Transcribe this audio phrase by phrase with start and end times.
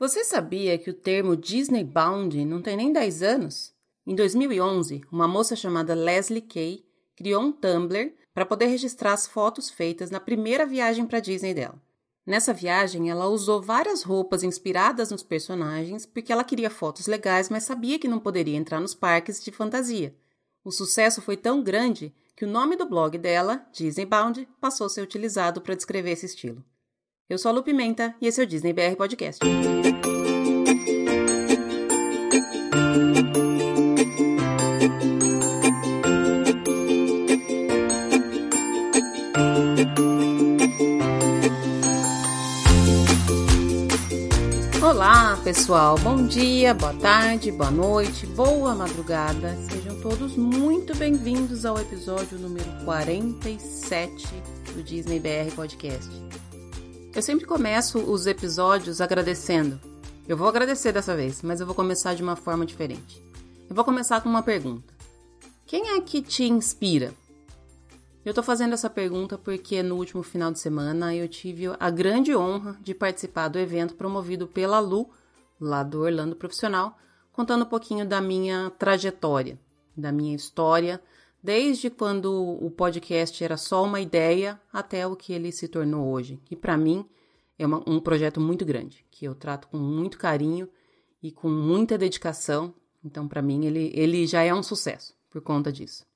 [0.00, 3.74] Você sabia que o termo Disney Bound não tem nem 10 anos?
[4.06, 9.68] Em 2011, uma moça chamada Leslie Kay criou um Tumblr para poder registrar as fotos
[9.68, 11.78] feitas na primeira viagem para Disney dela.
[12.24, 17.64] Nessa viagem, ela usou várias roupas inspiradas nos personagens porque ela queria fotos legais, mas
[17.64, 20.16] sabia que não poderia entrar nos parques de fantasia.
[20.64, 24.88] O sucesso foi tão grande que o nome do blog dela, Disney Bound, passou a
[24.88, 26.64] ser utilizado para descrever esse estilo.
[27.30, 29.38] Eu sou a Lu Pimenta e esse é o Disney BR Podcast.
[44.82, 45.96] Olá, pessoal.
[45.98, 49.56] Bom dia, boa tarde, boa noite, boa madrugada.
[49.70, 54.26] Sejam todos muito bem-vindos ao episódio número 47
[54.74, 56.39] do Disney BR Podcast.
[57.12, 59.80] Eu sempre começo os episódios agradecendo.
[60.28, 63.20] Eu vou agradecer dessa vez, mas eu vou começar de uma forma diferente.
[63.68, 64.94] Eu vou começar com uma pergunta.
[65.66, 67.12] Quem é que te inspira?
[68.24, 72.34] Eu tô fazendo essa pergunta porque no último final de semana eu tive a grande
[72.34, 75.10] honra de participar do evento promovido pela Lu,
[75.60, 76.96] lá do Orlando Profissional,
[77.32, 79.58] contando um pouquinho da minha trajetória,
[79.96, 81.02] da minha história,
[81.42, 86.40] desde quando o podcast era só uma ideia até o que ele se tornou hoje.
[86.44, 87.06] Que para mim
[87.58, 90.68] é uma, um projeto muito grande, que eu trato com muito carinho
[91.22, 92.74] e com muita dedicação.
[93.04, 96.06] Então, para mim, ele, ele já é um sucesso por conta disso.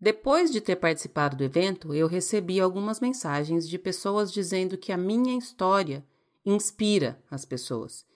[0.00, 4.96] Depois de ter participado do evento, eu recebi algumas mensagens de pessoas dizendo que a
[4.96, 6.02] minha história
[6.44, 8.06] inspira as pessoas.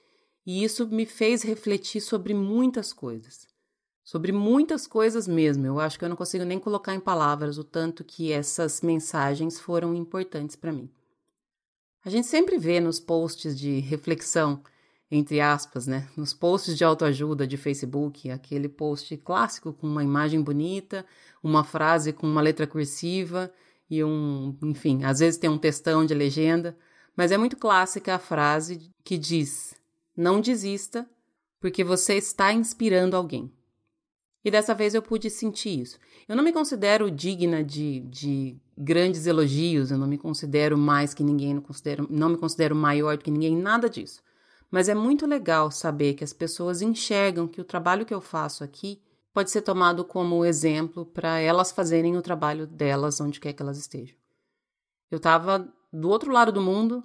[0.47, 3.54] E isso me fez refletir sobre muitas coisas
[4.05, 5.67] sobre muitas coisas mesmo.
[5.67, 9.59] Eu acho que eu não consigo nem colocar em palavras o tanto que essas mensagens
[9.59, 10.91] foram importantes para mim.
[12.05, 14.63] A gente sempre vê nos posts de reflexão,
[15.11, 16.07] entre aspas, né?
[16.15, 21.07] Nos posts de autoajuda de Facebook, aquele post clássico com uma imagem bonita,
[21.43, 23.51] uma frase com uma letra cursiva
[23.89, 26.77] e um, enfim, às vezes tem um textão de legenda,
[27.17, 29.75] mas é muito clássica a frase que diz:
[30.15, 31.09] "Não desista,
[31.59, 33.51] porque você está inspirando alguém".
[34.45, 35.99] E dessa vez eu pude sentir isso.
[36.29, 41.25] Eu não me considero digna de, de grandes elogios, eu não me considero mais que
[41.25, 44.23] ninguém, não, considero, não me considero maior do que ninguém, nada disso.
[44.71, 48.63] Mas é muito legal saber que as pessoas enxergam que o trabalho que eu faço
[48.63, 49.01] aqui
[49.33, 53.79] pode ser tomado como exemplo para elas fazerem o trabalho delas onde quer que elas
[53.79, 54.17] estejam.
[55.11, 57.03] Eu estava do outro lado do mundo,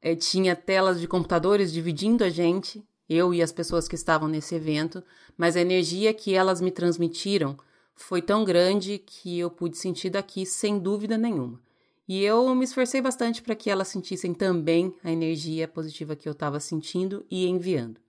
[0.00, 4.54] eh, tinha telas de computadores dividindo a gente, eu e as pessoas que estavam nesse
[4.54, 5.02] evento,
[5.36, 7.56] mas a energia que elas me transmitiram
[7.94, 11.60] foi tão grande que eu pude sentir daqui sem dúvida nenhuma.
[12.08, 16.32] E eu me esforcei bastante para que elas sentissem também a energia positiva que eu
[16.32, 18.00] estava sentindo e enviando.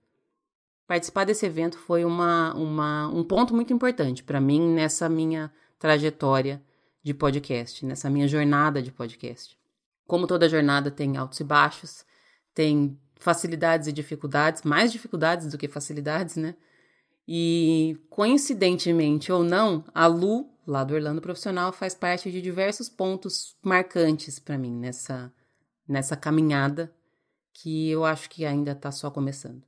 [0.86, 6.62] Participar desse evento foi uma, uma, um ponto muito importante para mim nessa minha trajetória
[7.02, 9.58] de podcast, nessa minha jornada de podcast.
[10.06, 12.04] Como toda jornada tem altos e baixos,
[12.52, 16.54] tem facilidades e dificuldades, mais dificuldades do que facilidades, né?
[17.26, 23.56] E coincidentemente ou não, a Lu, lá do Orlando Profissional, faz parte de diversos pontos
[23.62, 25.32] marcantes para mim nessa,
[25.88, 26.94] nessa caminhada
[27.54, 29.62] que eu acho que ainda está só começando.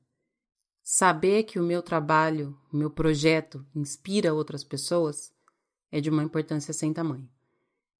[0.82, 5.32] Saber que o meu trabalho, o meu projeto inspira outras pessoas
[5.90, 7.26] é de uma importância sem tamanho.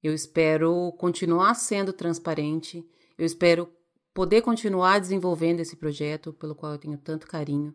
[0.03, 2.87] Eu espero continuar sendo transparente,
[3.17, 3.67] eu espero
[4.17, 7.71] poder continuar desenvolvendo esse projeto pelo qual eu tenho tanto carinho.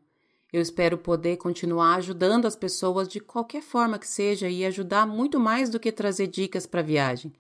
[0.53, 5.38] Eu espero poder continuar ajudando as pessoas de qualquer forma que seja e ajudar muito
[5.38, 7.32] mais do que trazer dicas para viagem,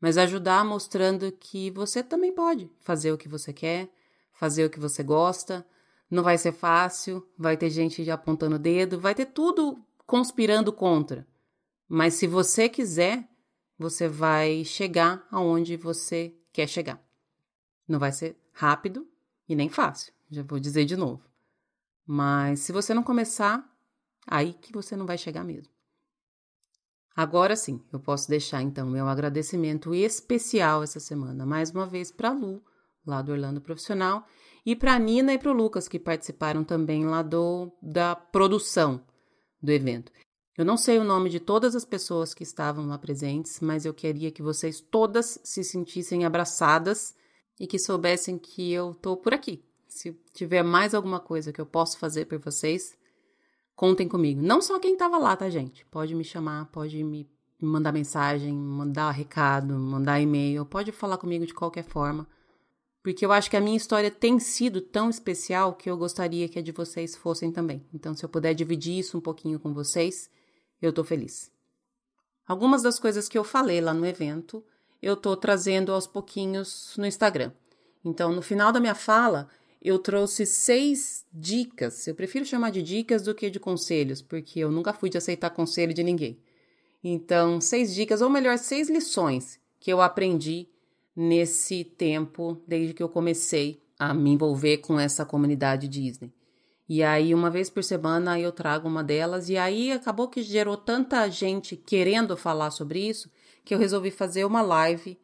[0.00, 3.88] mas ajudar mostrando que você também pode fazer o que você quer,
[4.32, 5.66] fazer o que você gosta.
[6.08, 11.26] Não vai ser fácil, vai ter gente apontando o dedo, vai ter tudo conspirando contra.
[11.88, 13.28] Mas se você quiser,
[13.76, 17.05] você vai chegar aonde você quer chegar.
[17.88, 19.06] Não vai ser rápido
[19.48, 21.22] e nem fácil, já vou dizer de novo.
[22.06, 23.64] Mas se você não começar,
[24.26, 25.72] aí que você não vai chegar mesmo.
[27.14, 32.30] Agora sim, eu posso deixar então meu agradecimento especial essa semana, mais uma vez para
[32.30, 32.62] Lu,
[33.06, 34.26] lá do Orlando Profissional,
[34.66, 39.02] e para a Nina e para o Lucas, que participaram também lá do, da produção
[39.62, 40.12] do evento.
[40.58, 43.94] Eu não sei o nome de todas as pessoas que estavam lá presentes, mas eu
[43.94, 47.14] queria que vocês todas se sentissem abraçadas
[47.58, 49.62] e que soubessem que eu tô por aqui.
[49.88, 52.96] Se tiver mais alguma coisa que eu posso fazer por vocês,
[53.74, 54.42] contem comigo.
[54.42, 55.84] Não só quem estava lá, tá, gente?
[55.86, 57.28] Pode me chamar, pode me
[57.60, 62.28] mandar mensagem, mandar recado, mandar e-mail, pode falar comigo de qualquer forma,
[63.02, 66.58] porque eu acho que a minha história tem sido tão especial que eu gostaria que
[66.58, 67.86] a de vocês fossem também.
[67.94, 70.28] Então, se eu puder dividir isso um pouquinho com vocês,
[70.82, 71.50] eu tô feliz.
[72.46, 74.64] Algumas das coisas que eu falei lá no evento,
[75.06, 77.52] eu tô trazendo aos pouquinhos no Instagram.
[78.04, 79.48] Então, no final da minha fala,
[79.80, 82.08] eu trouxe seis dicas.
[82.08, 85.50] Eu prefiro chamar de dicas do que de conselhos, porque eu nunca fui de aceitar
[85.50, 86.36] conselho de ninguém.
[87.04, 90.66] Então, seis dicas, ou melhor, seis lições que eu aprendi
[91.14, 96.32] nesse tempo, desde que eu comecei a me envolver com essa comunidade Disney.
[96.88, 100.76] E aí, uma vez por semana, eu trago uma delas, e aí acabou que gerou
[100.76, 103.30] tanta gente querendo falar sobre isso
[103.66, 105.18] que eu resolvi fazer uma live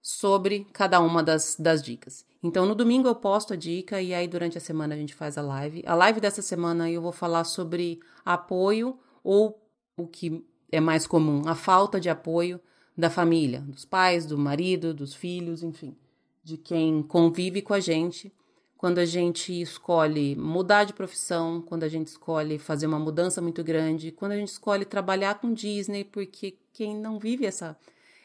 [0.00, 2.24] sobre cada uma das, das dicas.
[2.40, 5.36] Então, no domingo eu posto a dica e aí durante a semana a gente faz
[5.36, 5.82] a live.
[5.84, 9.60] A live dessa semana eu vou falar sobre apoio ou
[9.96, 12.60] o que é mais comum, a falta de apoio
[12.96, 15.96] da família, dos pais, do marido, dos filhos, enfim,
[16.44, 18.32] de quem convive com a gente
[18.78, 23.64] quando a gente escolhe mudar de profissão, quando a gente escolhe fazer uma mudança muito
[23.64, 27.76] grande, quando a gente escolhe trabalhar com Disney, porque quem não vive essa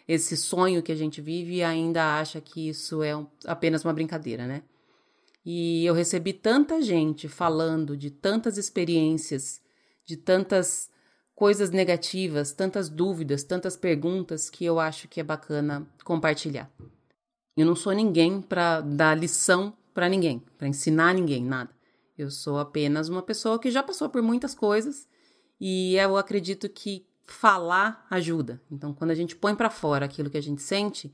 [0.08, 4.46] esse sonho que a gente vive ainda acha que isso é um, apenas uma brincadeira,
[4.46, 4.62] né?
[5.46, 9.62] E eu recebi tanta gente falando de tantas experiências,
[10.06, 10.92] de tantas
[11.34, 16.70] coisas negativas, tantas dúvidas, tantas perguntas que eu acho que é bacana compartilhar.
[17.56, 21.72] Eu não sou ninguém para dar lição para ninguém, para ensinar ninguém nada.
[22.18, 25.08] Eu sou apenas uma pessoa que já passou por muitas coisas
[25.60, 28.62] e eu acredito que falar ajuda.
[28.72, 31.14] Então, quando a gente põe para fora aquilo que a gente sente,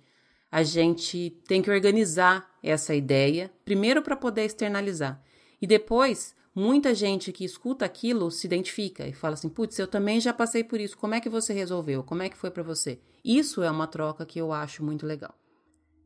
[0.52, 5.22] a gente tem que organizar essa ideia, primeiro para poder externalizar.
[5.62, 10.20] E depois, muita gente que escuta aquilo se identifica e fala assim: "Putz, eu também
[10.20, 10.98] já passei por isso.
[10.98, 12.04] Como é que você resolveu?
[12.04, 13.00] Como é que foi para você?".
[13.24, 15.36] Isso é uma troca que eu acho muito legal.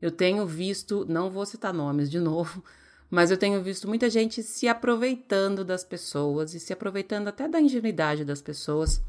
[0.01, 2.61] Eu tenho visto, não vou citar nomes de novo,
[3.09, 7.61] mas eu tenho visto muita gente se aproveitando das pessoas e se aproveitando até da
[7.61, 9.01] ingenuidade das pessoas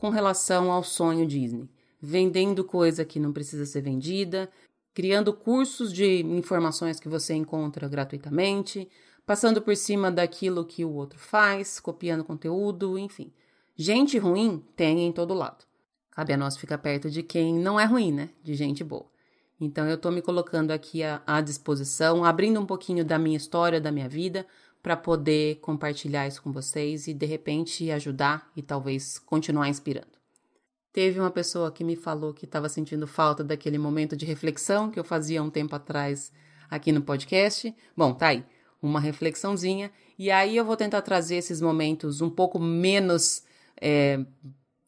[0.00, 1.68] com relação ao sonho Disney,
[2.00, 4.50] vendendo coisa que não precisa ser vendida,
[4.94, 8.88] criando cursos de informações que você encontra gratuitamente,
[9.26, 13.30] passando por cima daquilo que o outro faz, copiando conteúdo, enfim.
[13.76, 15.66] Gente ruim tem em todo lado.
[16.10, 18.30] Cabe a nós ficar perto de quem não é ruim, né?
[18.42, 19.06] De gente boa.
[19.60, 23.78] Então eu estou me colocando aqui à, à disposição, abrindo um pouquinho da minha história,
[23.78, 24.46] da minha vida,
[24.82, 30.20] para poder compartilhar isso com vocês e de repente ajudar e talvez continuar inspirando.
[30.92, 34.98] Teve uma pessoa que me falou que estava sentindo falta daquele momento de reflexão que
[34.98, 36.32] eu fazia um tempo atrás
[36.68, 37.74] aqui no podcast.
[37.96, 38.44] Bom, tá aí,
[38.82, 39.92] uma reflexãozinha.
[40.18, 43.44] E aí eu vou tentar trazer esses momentos um pouco menos
[43.80, 44.18] é,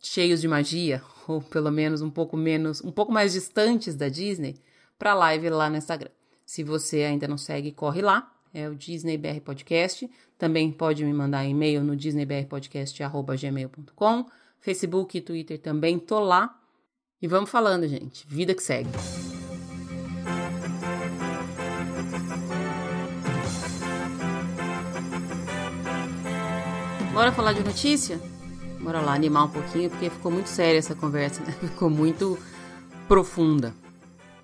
[0.00, 4.56] cheios de magia, ou pelo menos um pouco menos, um pouco mais distantes da Disney,
[4.98, 6.10] para live lá no Instagram.
[6.44, 10.10] Se você ainda não segue, corre lá, é o Disney BR Podcast.
[10.38, 14.26] Também pode me mandar e-mail no disneybrpodcast.gmail.com.
[14.60, 16.56] Facebook e Twitter também tô lá.
[17.20, 18.24] E vamos falando, gente.
[18.26, 18.90] Vida que segue.
[27.12, 28.18] Bora falar de notícia?
[28.80, 31.52] Bora lá animar um pouquinho, porque ficou muito séria essa conversa, né?
[31.60, 32.38] Ficou muito
[33.06, 33.74] profunda.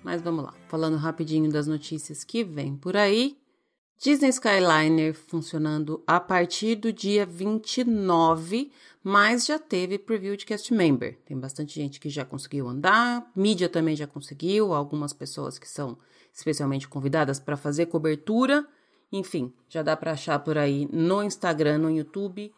[0.03, 3.38] Mas vamos lá, falando rapidinho das notícias que vem por aí.
[4.01, 8.71] Disney Skyliner funcionando a partir do dia 29,
[9.03, 11.19] mas já teve preview de cast member.
[11.25, 15.97] Tem bastante gente que já conseguiu andar, mídia também já conseguiu, algumas pessoas que são
[16.33, 18.65] especialmente convidadas para fazer cobertura.
[19.11, 22.53] Enfim, já dá para achar por aí no Instagram, no YouTube,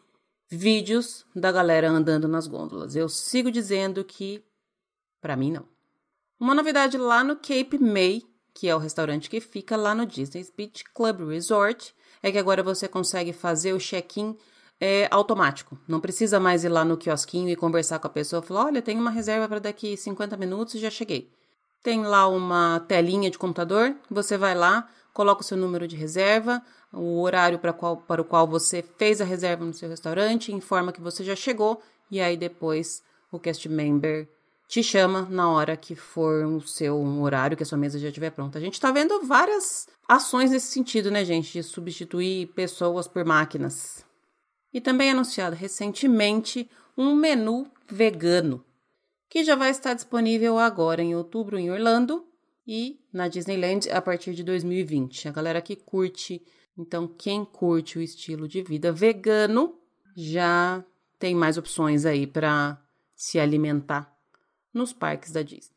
[0.48, 2.94] vídeos da galera andando nas gôndolas.
[2.94, 4.44] Eu sigo dizendo que
[5.20, 5.66] para mim não.
[6.38, 8.22] Uma novidade lá no Cape May
[8.54, 12.62] que é o restaurante que fica lá no Disney Beach Club Resort, é que agora
[12.62, 14.36] você consegue fazer o check-in
[14.80, 15.78] é, automático.
[15.86, 18.98] Não precisa mais ir lá no quiosquinho e conversar com a pessoa falar: olha, tem
[18.98, 21.30] uma reserva para daqui 50 minutos e já cheguei.
[21.82, 26.62] Tem lá uma telinha de computador, você vai lá, coloca o seu número de reserva,
[26.92, 30.92] o horário para, qual, para o qual você fez a reserva no seu restaurante, informa
[30.92, 34.28] que você já chegou e aí depois o cast member
[34.72, 38.30] te chama na hora que for o seu horário, que a sua mesa já estiver
[38.30, 38.56] pronta.
[38.56, 41.52] A gente está vendo várias ações nesse sentido, né, gente?
[41.52, 44.02] De substituir pessoas por máquinas.
[44.72, 48.64] E também anunciado recentemente um menu vegano,
[49.28, 52.26] que já vai estar disponível agora em outubro em Orlando
[52.66, 55.28] e na Disneyland a partir de 2020.
[55.28, 56.40] A galera que curte,
[56.78, 59.78] então quem curte o estilo de vida vegano
[60.16, 60.82] já
[61.18, 62.82] tem mais opções aí para
[63.14, 64.11] se alimentar
[64.72, 65.76] nos parques da Disney.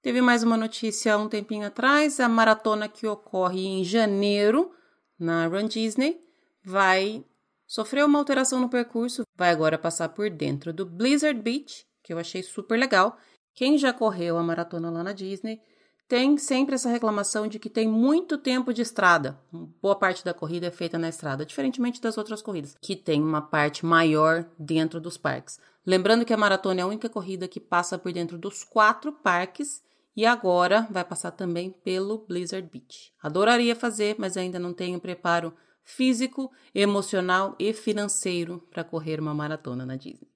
[0.00, 4.72] Teve mais uma notícia há um tempinho atrás: a maratona que ocorre em janeiro
[5.18, 6.20] na Run Disney
[6.64, 7.24] vai
[7.66, 12.18] sofrer uma alteração no percurso, vai agora passar por dentro do Blizzard Beach, que eu
[12.18, 13.16] achei super legal.
[13.54, 15.60] Quem já correu a maratona lá na Disney
[16.08, 19.38] tem sempre essa reclamação de que tem muito tempo de estrada.
[19.80, 23.40] Boa parte da corrida é feita na estrada, diferentemente das outras corridas, que tem uma
[23.40, 25.58] parte maior dentro dos parques.
[25.86, 29.82] Lembrando que a maratona é a única corrida que passa por dentro dos quatro parques
[30.16, 33.12] e agora vai passar também pelo Blizzard Beach.
[33.22, 39.84] Adoraria fazer, mas ainda não tenho preparo físico, emocional e financeiro para correr uma maratona
[39.84, 40.30] na Disney.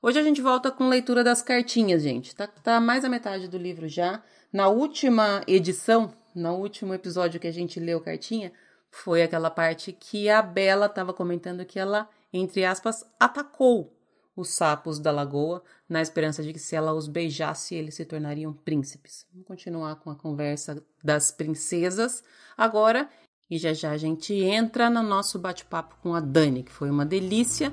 [0.00, 2.34] Hoje a gente volta com leitura das cartinhas, gente.
[2.34, 4.22] Tá, tá mais a metade do livro já.
[4.56, 8.50] Na última edição, no último episódio que a gente leu cartinha,
[8.90, 13.94] foi aquela parte que a Bela estava comentando que ela, entre aspas, atacou
[14.34, 18.54] os sapos da lagoa, na esperança de que se ela os beijasse, eles se tornariam
[18.54, 19.26] príncipes.
[19.30, 22.24] Vamos continuar com a conversa das princesas
[22.56, 23.10] agora
[23.50, 27.04] e já já a gente entra no nosso bate-papo com a Dani, que foi uma
[27.04, 27.70] delícia,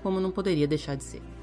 [0.00, 1.39] como não poderia deixar de ser.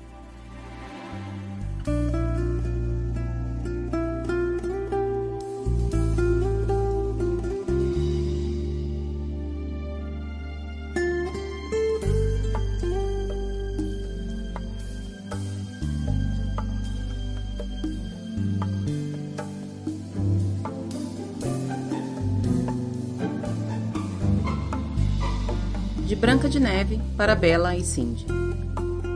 [26.57, 28.25] De Neve para Bela e Cindy.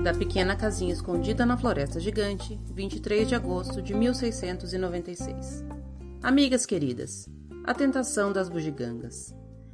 [0.04, 5.66] Da pequena casinha escondida na floresta gigante, 23 de agosto de 1696.
[6.22, 7.28] Amigas queridas,
[7.64, 9.34] a tentação das bugigangas.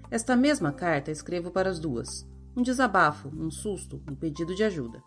[0.10, 2.26] Esta mesma carta escrevo para as duas.
[2.56, 5.04] Um desabafo, um susto, um pedido de ajuda.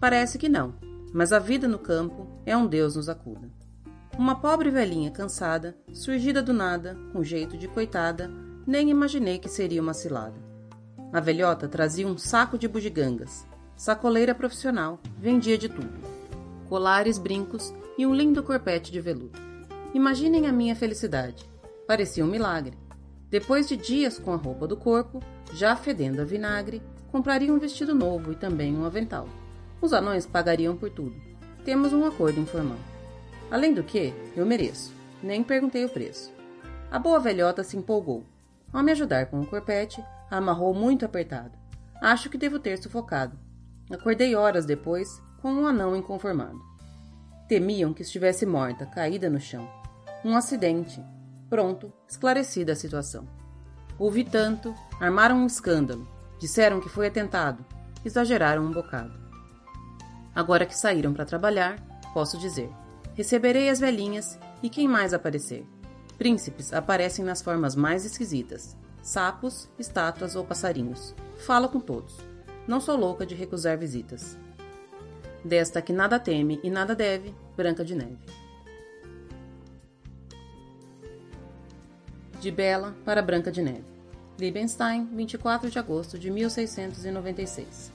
[0.00, 0.74] Parece que não,
[1.14, 3.48] mas a vida no campo é um Deus nos acuda.
[4.18, 8.28] Uma pobre velhinha cansada, surgida do nada, com jeito de coitada,
[8.66, 10.49] nem imaginei que seria uma cilada.
[11.12, 13.44] A velhota trazia um saco de bugigangas.
[13.76, 15.92] Sacoleira profissional, vendia de tudo:
[16.68, 19.38] colares, brincos e um lindo corpete de veludo.
[19.92, 21.44] Imaginem a minha felicidade.
[21.84, 22.78] Parecia um milagre.
[23.28, 25.20] Depois de dias com a roupa do corpo,
[25.52, 29.28] já fedendo a vinagre, compraria um vestido novo e também um avental.
[29.80, 31.20] Os anões pagariam por tudo.
[31.64, 32.78] Temos um acordo informal.
[33.50, 34.92] Além do que, eu mereço.
[35.20, 36.32] Nem perguntei o preço.
[36.88, 38.24] A boa velhota se empolgou.
[38.72, 41.58] Ao me ajudar com o corpete, amarrou muito apertado.
[42.00, 43.38] Acho que devo ter sufocado.
[43.90, 46.60] Acordei horas depois, com um anão inconformado.
[47.48, 49.68] Temiam que estivesse morta, caída no chão.
[50.24, 51.02] Um acidente.
[51.48, 53.26] Pronto, esclarecida a situação.
[53.98, 56.08] Ouvi tanto, armaram um escândalo,
[56.38, 57.66] disseram que foi atentado,
[58.04, 59.12] exageraram um bocado.
[60.34, 61.76] Agora que saíram para trabalhar,
[62.14, 62.70] posso dizer:
[63.14, 65.66] receberei as velhinhas e quem mais aparecer.
[66.16, 71.14] Príncipes aparecem nas formas mais esquisitas, sapos, estátuas ou passarinhos.
[71.38, 72.16] Falo com todos.
[72.66, 74.36] Não sou louca de recusar visitas.
[75.44, 78.18] Desta que nada teme e nada deve, Branca de Neve.
[82.40, 83.84] De Bela para Branca de Neve.
[84.38, 87.92] Liebenstein, 24 de agosto de 1696.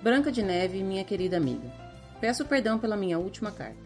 [0.00, 1.70] Branca de Neve, minha querida amiga.
[2.20, 3.76] Peço perdão pela minha última carta.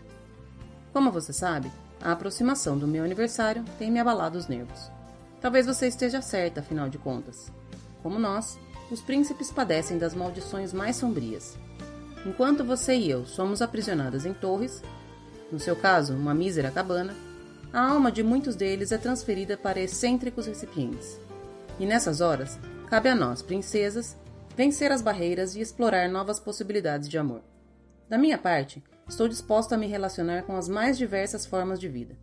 [0.93, 4.91] Como você sabe, a aproximação do meu aniversário tem me abalado os nervos.
[5.41, 7.51] Talvez você esteja certa, afinal de contas.
[8.03, 8.59] Como nós,
[8.91, 11.57] os príncipes padecem das maldições mais sombrias.
[12.27, 14.83] Enquanto você e eu somos aprisionadas em torres,
[15.51, 17.15] no seu caso, uma mísera cabana,
[17.73, 21.19] a alma de muitos deles é transferida para excêntricos recipientes.
[21.79, 24.17] E nessas horas, cabe a nós, princesas,
[24.57, 27.43] vencer as barreiras e explorar novas possibilidades de amor.
[28.09, 32.19] Da minha parte, estou disposta a me relacionar com as mais diversas formas de vida.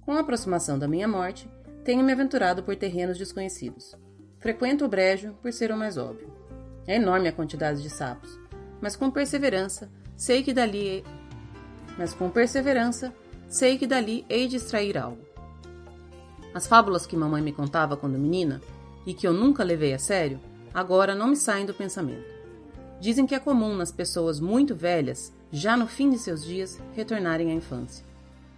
[0.00, 1.48] Com a aproximação da minha morte,
[1.86, 3.94] tenho me aventurado por terrenos desconhecidos.
[4.40, 6.28] Frequento o brejo por ser o mais óbvio.
[6.84, 8.40] É enorme a quantidade de sapos,
[8.80, 11.04] mas com perseverança sei que dali
[11.96, 13.14] mas com perseverança
[13.48, 15.24] sei que dali hei de extrair algo.
[16.52, 18.60] As fábulas que mamãe me contava quando menina
[19.06, 20.40] e que eu nunca levei a sério,
[20.74, 22.34] agora não me saem do pensamento.
[22.98, 27.52] Dizem que é comum nas pessoas muito velhas, já no fim de seus dias, retornarem
[27.52, 28.04] à infância.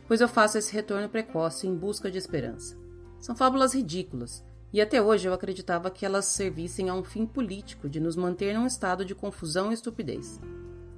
[0.07, 2.78] Pois eu faço esse retorno precoce em busca de esperança.
[3.21, 7.89] São fábulas ridículas, e até hoje eu acreditava que elas servissem a um fim político
[7.89, 10.41] de nos manter num estado de confusão e estupidez.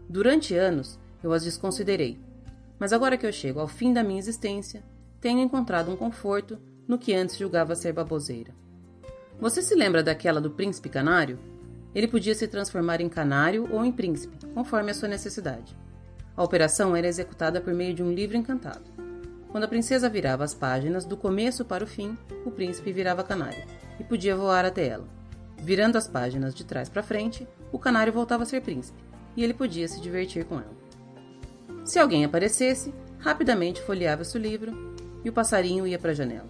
[0.08, 2.18] Durante anos eu as desconsiderei,
[2.78, 4.82] mas agora que eu chego ao fim da minha existência,
[5.20, 6.58] tenho encontrado um conforto
[6.88, 8.52] no que antes julgava ser baboseira.
[9.38, 11.38] Você se lembra daquela do príncipe canário?
[11.94, 15.76] Ele podia se transformar em canário ou em príncipe, conforme a sua necessidade.
[16.36, 18.99] A operação era executada por meio de um livro encantado.
[19.50, 23.64] Quando a princesa virava as páginas do começo para o fim, o príncipe virava canário
[23.98, 25.08] e podia voar até ela.
[25.58, 29.02] Virando as páginas de trás para frente, o canário voltava a ser príncipe
[29.36, 30.80] e ele podia se divertir com ela.
[31.84, 34.72] Se alguém aparecesse, rapidamente folheava-se o livro
[35.24, 36.48] e o passarinho ia para a janela.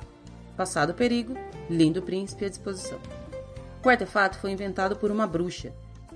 [0.57, 1.35] Passado o perigo,
[1.71, 2.99] lindo príncipe à disposição.
[3.83, 5.73] O artefato foi inventado por uma bruxa,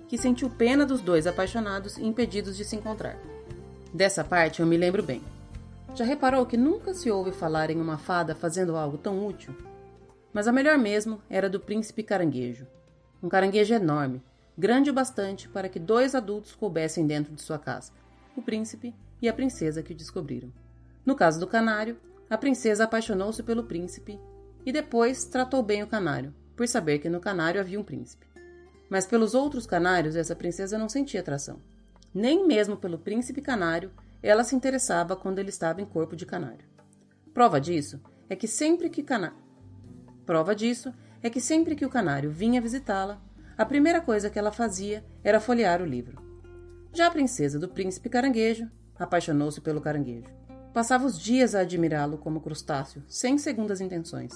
[0.06, 3.16] que sentiu pena dos dois apaixonados e impedidos de se encontrar.
[3.92, 5.22] Dessa parte eu me lembro bem.
[5.94, 9.54] Já reparou que nunca se ouve falar em uma fada fazendo algo tão útil?
[10.32, 12.66] Mas a melhor mesmo era do príncipe caranguejo.
[13.22, 14.20] Um caranguejo enorme,
[14.58, 17.94] grande o bastante para que dois adultos coubessem dentro de sua casca,
[18.36, 20.52] o príncipe e a princesa que o descobriram.
[21.06, 21.96] No caso do canário,
[22.28, 24.18] a princesa apaixonou-se pelo príncipe
[24.66, 28.26] e depois tratou bem o canário, por saber que no canário havia um príncipe.
[28.90, 31.60] Mas pelos outros canários essa princesa não sentia atração.
[32.12, 33.92] Nem mesmo pelo príncipe canário
[34.28, 36.66] ela se interessava quando ele estava em corpo de canário.
[37.34, 39.34] Prova disso é que sempre que cana...
[40.24, 43.20] Prova disso é que sempre que o canário vinha visitá-la,
[43.56, 46.22] a primeira coisa que ela fazia era folhear o livro.
[46.92, 50.32] Já a princesa do príncipe caranguejo apaixonou-se pelo caranguejo.
[50.72, 54.32] Passava os dias a admirá-lo como crustáceo, sem segundas intenções.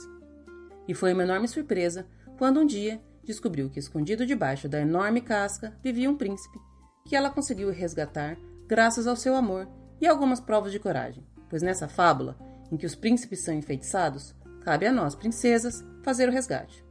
[0.87, 5.77] E foi uma enorme surpresa quando um dia descobriu que, escondido debaixo da enorme casca,
[5.83, 6.59] vivia um príncipe,
[7.07, 9.67] que ela conseguiu resgatar graças ao seu amor
[10.01, 12.37] e algumas provas de coragem, pois nessa fábula,
[12.71, 16.85] em que os príncipes são enfeitiçados, cabe a nós, princesas, fazer o resgate.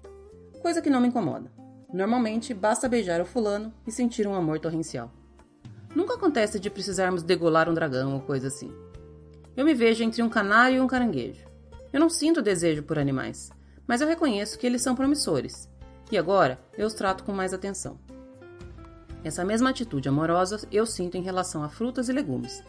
[0.62, 1.52] Coisa que não me incomoda.
[1.94, 5.12] Normalmente, basta beijar o fulano e sentir um amor torrencial.
[5.96, 8.72] Nunca acontece de precisarmos degolar um dragão ou coisa assim.
[9.56, 11.46] Eu me vejo entre um canário e um caranguejo.
[11.94, 13.50] Eu não sinto desejo por animais,
[13.88, 15.70] mas eu reconheço que eles são promissores,
[16.12, 17.98] e agora eu os trato com mais atenção.
[19.24, 22.64] Essa mesma atitude amorosa eu sinto em relação a frutas e legumes,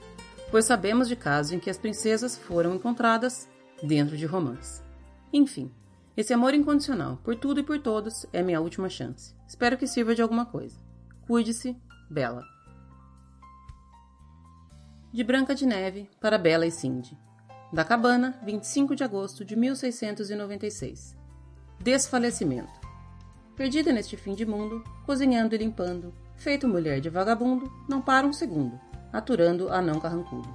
[0.51, 3.49] pois sabemos de casos em que as princesas foram encontradas
[3.83, 4.83] dentro de romance.
[5.33, 5.71] Enfim,
[6.17, 9.35] esse amor incondicional por tudo e por todos é minha última chance.
[9.47, 10.77] Espero que sirva de alguma coisa.
[11.27, 11.77] Cuide-se,
[12.11, 12.43] Bela.
[15.13, 17.17] De Branca de Neve para Bela e Cindy.
[17.73, 21.17] Da Cabana, 25 de agosto de 1696.
[21.79, 22.73] Desfalecimento.
[23.55, 28.33] Perdida neste fim de mundo, cozinhando e limpando, feito mulher de vagabundo, não para um
[28.33, 28.81] segundo,
[29.13, 30.49] aturando a não carrancudo.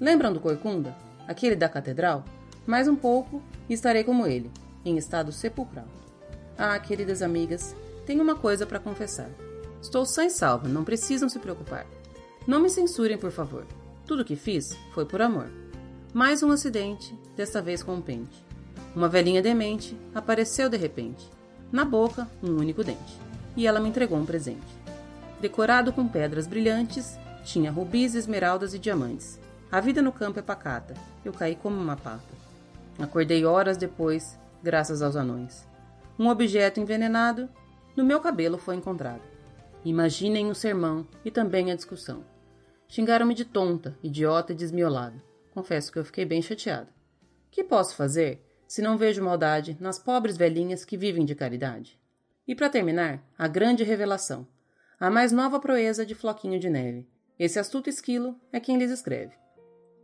[0.00, 0.96] Lembram do Corcunda?
[1.28, 2.24] Aquele da catedral?
[2.66, 4.50] Mais um pouco e estarei como ele,
[4.84, 5.86] em estado sepulcral.
[6.56, 7.74] Ah, queridas amigas,
[8.06, 9.30] tenho uma coisa para confessar.
[9.80, 11.86] Estou sã e salva, não precisam se preocupar.
[12.46, 13.66] Não me censurem, por favor.
[14.06, 15.50] Tudo o que fiz foi por amor.
[16.12, 18.44] Mais um acidente, desta vez com um pente.
[18.94, 21.30] Uma velhinha demente apareceu de repente.
[21.70, 23.18] Na boca, um único dente.
[23.56, 24.66] E ela me entregou um presente.
[25.40, 29.38] Decorado com pedras brilhantes, tinha rubis, esmeraldas e diamantes.
[29.70, 30.94] A vida no campo é pacata.
[31.24, 32.34] Eu caí como uma pata.
[32.98, 35.66] Acordei horas depois, graças aos anões.
[36.18, 37.48] Um objeto envenenado
[37.96, 39.22] no meu cabelo foi encontrado.
[39.84, 42.24] Imaginem o sermão e também a discussão.
[42.88, 45.22] Xingaram-me de tonta, idiota e desmiolada.
[45.54, 46.88] Confesso que eu fiquei bem chateada.
[47.50, 51.98] Que posso fazer se não vejo maldade nas pobres velhinhas que vivem de caridade?
[52.46, 54.46] E para terminar, a grande revelação.
[54.98, 57.08] A mais nova proeza de Floquinho de Neve.
[57.40, 59.32] Esse astuto esquilo é quem lhes escreve.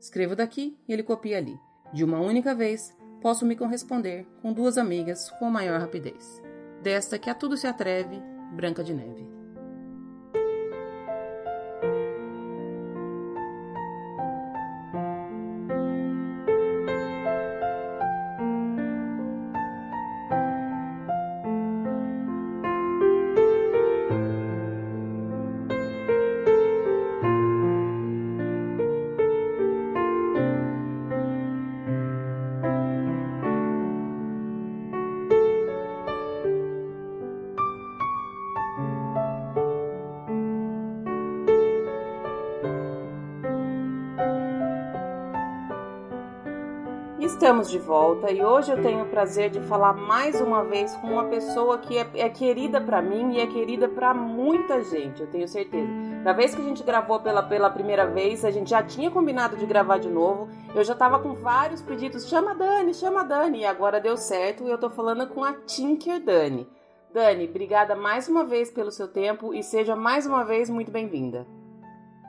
[0.00, 1.54] Escrevo daqui e ele copia ali.
[1.92, 6.42] De uma única vez, posso me corresponder com duas amigas com maior rapidez.
[6.82, 8.22] Desta que a tudo se atreve,
[8.54, 9.35] Branca de Neve.
[47.66, 51.08] Estamos de volta e hoje eu tenho o prazer de falar mais uma vez com
[51.08, 55.26] uma pessoa que é, é querida para mim e é querida para muita gente, eu
[55.26, 55.88] tenho certeza.
[56.22, 59.56] Da vez que a gente gravou pela, pela primeira vez, a gente já tinha combinado
[59.56, 60.48] de gravar de novo.
[60.74, 63.60] Eu já tava com vários pedidos: chama a Dani, chama a Dani.
[63.60, 66.68] E agora deu certo e eu tô falando com a Tinker Dani.
[67.12, 71.46] Dani, obrigada mais uma vez pelo seu tempo e seja mais uma vez muito bem-vinda.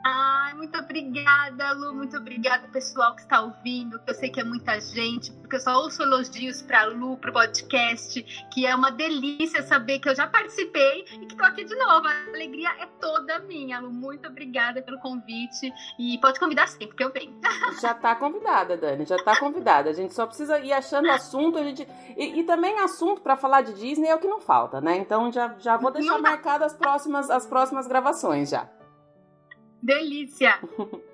[0.04, 1.94] Ah, Ai, muito obrigada, Lu.
[1.94, 5.60] Muito obrigada, pessoal que está ouvindo, que eu sei que é muita gente, porque eu
[5.60, 10.14] só ouço elogios para Lu, para o podcast, que é uma delícia saber que eu
[10.14, 12.08] já participei e que estou aqui de novo.
[12.08, 13.92] A alegria é toda minha, Lu.
[13.92, 17.38] Muito obrigada pelo convite e pode convidar sempre que eu venho.
[17.82, 19.90] Já está convidada, Dani, já está convidada.
[19.90, 23.60] A gente só precisa ir achando assunto, a gente e, e também assunto para falar
[23.60, 24.96] de Disney é o que não falta, né?
[24.96, 28.68] Então já, já vou deixar marcadas as próximas as próximas gravações já.
[29.82, 30.58] Delícia!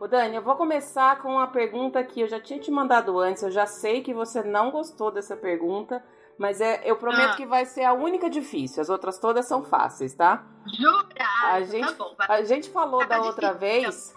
[0.00, 3.42] Ô Dani, eu vou começar com uma pergunta que eu já tinha te mandado antes.
[3.42, 6.02] Eu já sei que você não gostou dessa pergunta,
[6.38, 7.36] mas é, eu prometo ah.
[7.36, 8.80] que vai ser a única difícil.
[8.80, 10.46] As outras todas são fáceis, tá?
[10.74, 11.06] Jura?
[11.18, 14.14] A tá gente, tá bom, a gente falou tá da outra vez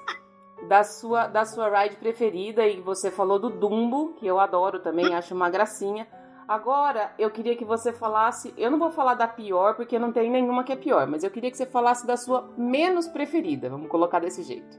[0.69, 5.09] da sua, da sua ride preferida e você falou do Dumbo, que eu adoro também,
[5.09, 5.17] hum.
[5.17, 6.07] acho uma gracinha.
[6.47, 8.53] Agora, eu queria que você falasse.
[8.57, 11.31] Eu não vou falar da pior, porque não tem nenhuma que é pior, mas eu
[11.31, 13.69] queria que você falasse da sua menos preferida.
[13.69, 14.77] Vamos colocar desse jeito.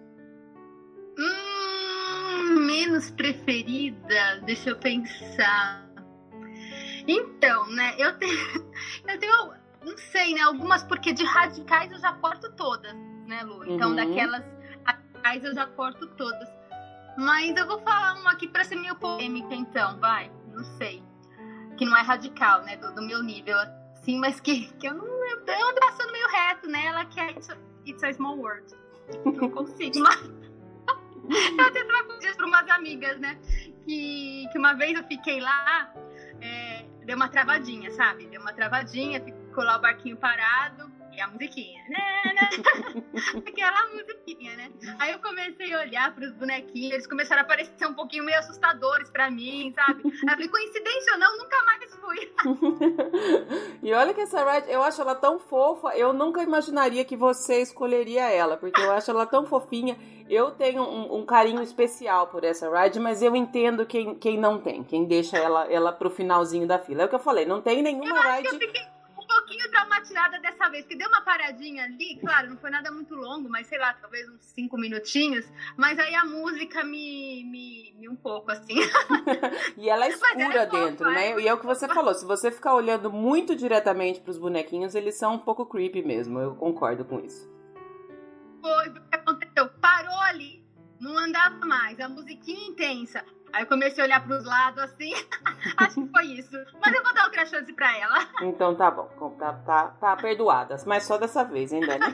[1.18, 4.40] Hum, menos preferida?
[4.44, 5.84] Deixa eu pensar.
[7.06, 8.34] Então, né, eu tenho.
[9.06, 9.52] Eu tenho.
[9.84, 10.40] Não sei, né?
[10.40, 12.94] Algumas, porque de radicais eu já corto todas,
[13.26, 13.62] né, Lu?
[13.70, 13.96] Então, uhum.
[13.96, 14.42] daquelas
[14.82, 16.48] radicais eu já corto todas.
[17.18, 20.32] Mas eu vou falar uma aqui pra ser meio polêmica, então, vai.
[20.54, 21.02] Não sei
[21.76, 22.76] que não é radical, né?
[22.76, 23.56] Do, do meu nível,
[23.92, 25.04] assim, mas que, que eu não.
[25.04, 27.56] Eu ando passando meio reto nela, que é It's a,
[27.86, 28.66] It's a Small World.
[29.24, 30.20] Não consigo, mas.
[31.58, 33.38] eu até troco dias para umas amigas, né?
[33.84, 35.92] Que, que uma vez eu fiquei lá,
[36.40, 38.26] é, deu uma travadinha, sabe?
[38.26, 42.48] Deu uma travadinha, ficou lá o barquinho parado e a musiquinha, né, né?
[43.46, 44.70] Aquela musiquinha, né?
[44.98, 48.38] Aí eu comecei a olhar para os bonequinhos, eles começaram a parecer um pouquinho meio
[48.38, 50.02] assustadores para mim, sabe?
[50.04, 52.32] Aí eu falei, coincidência ou não, nunca mais fui.
[53.82, 57.62] e olha que essa Red, eu acho ela tão fofa, eu nunca imaginaria que você
[57.62, 59.96] escolheria ela, porque eu acho ela tão fofinha.
[60.28, 64.58] Eu tenho um, um carinho especial por essa Ride, mas eu entendo quem, quem não
[64.58, 67.02] tem, quem deixa ela, ela pro finalzinho da fila.
[67.02, 68.58] É o que eu falei, não tem nenhuma Ride
[69.26, 73.48] pouquinho traumatizada dessa vez, que deu uma paradinha ali, claro, não foi nada muito longo,
[73.48, 78.16] mas sei lá, talvez uns cinco minutinhos, mas aí a música me, me, me um
[78.16, 78.74] pouco assim.
[79.76, 81.32] e ela é escura é dentro, né?
[81.32, 81.40] É.
[81.40, 84.94] E é o que você falou, se você ficar olhando muito diretamente para os bonequinhos,
[84.94, 87.52] eles são um pouco creepy mesmo, eu concordo com isso.
[88.60, 89.68] Foi, o que aconteceu?
[89.80, 90.64] Parou ali,
[91.00, 93.24] não andava mais, a musiquinha intensa.
[93.54, 95.12] Aí eu comecei a olhar para os lados assim.
[95.78, 96.56] Acho que foi isso.
[96.84, 98.26] Mas eu vou dar outra chance para ela.
[98.42, 99.06] Então tá bom.
[99.38, 100.84] Tá, tá, tá perdoadas.
[100.84, 102.04] Mas só dessa vez, hein, Dani?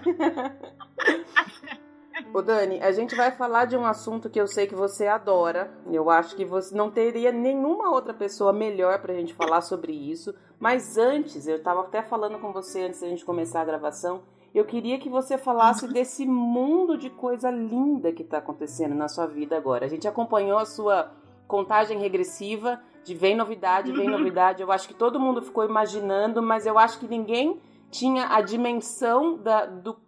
[2.34, 5.72] Ô Dani, a gente vai falar de um assunto que eu sei que você adora.
[5.90, 10.34] Eu acho que você não teria nenhuma outra pessoa melhor pra gente falar sobre isso.
[10.58, 14.24] Mas antes, eu tava até falando com você antes da gente começar a gravação.
[14.54, 15.92] Eu queria que você falasse uhum.
[15.92, 19.86] desse mundo de coisa linda que tá acontecendo na sua vida agora.
[19.86, 21.10] A gente acompanhou a sua
[21.50, 24.18] contagem regressiva de vem novidade, vem uhum.
[24.18, 24.62] novidade.
[24.62, 27.60] Eu acho que todo mundo ficou imaginando, mas eu acho que ninguém
[27.90, 29.98] tinha a dimensão da, do,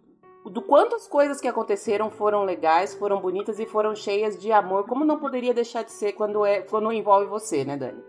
[0.45, 4.85] do quanto as coisas que aconteceram foram legais, foram bonitas e foram cheias de amor,
[4.87, 8.01] como não poderia deixar de ser quando, é, quando envolve você, né, Dani?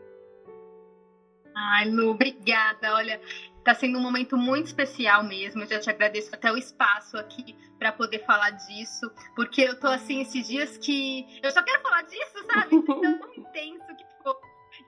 [1.56, 2.94] Ai, Lu, obrigada.
[2.94, 3.20] Olha,
[3.64, 5.62] Tá sendo um momento muito especial mesmo.
[5.62, 9.88] Eu já te agradeço até o espaço aqui para poder falar disso, porque eu tô
[9.88, 12.78] assim esses dias que eu só quero falar disso, sabe?
[12.78, 14.34] De tão intenso que foi,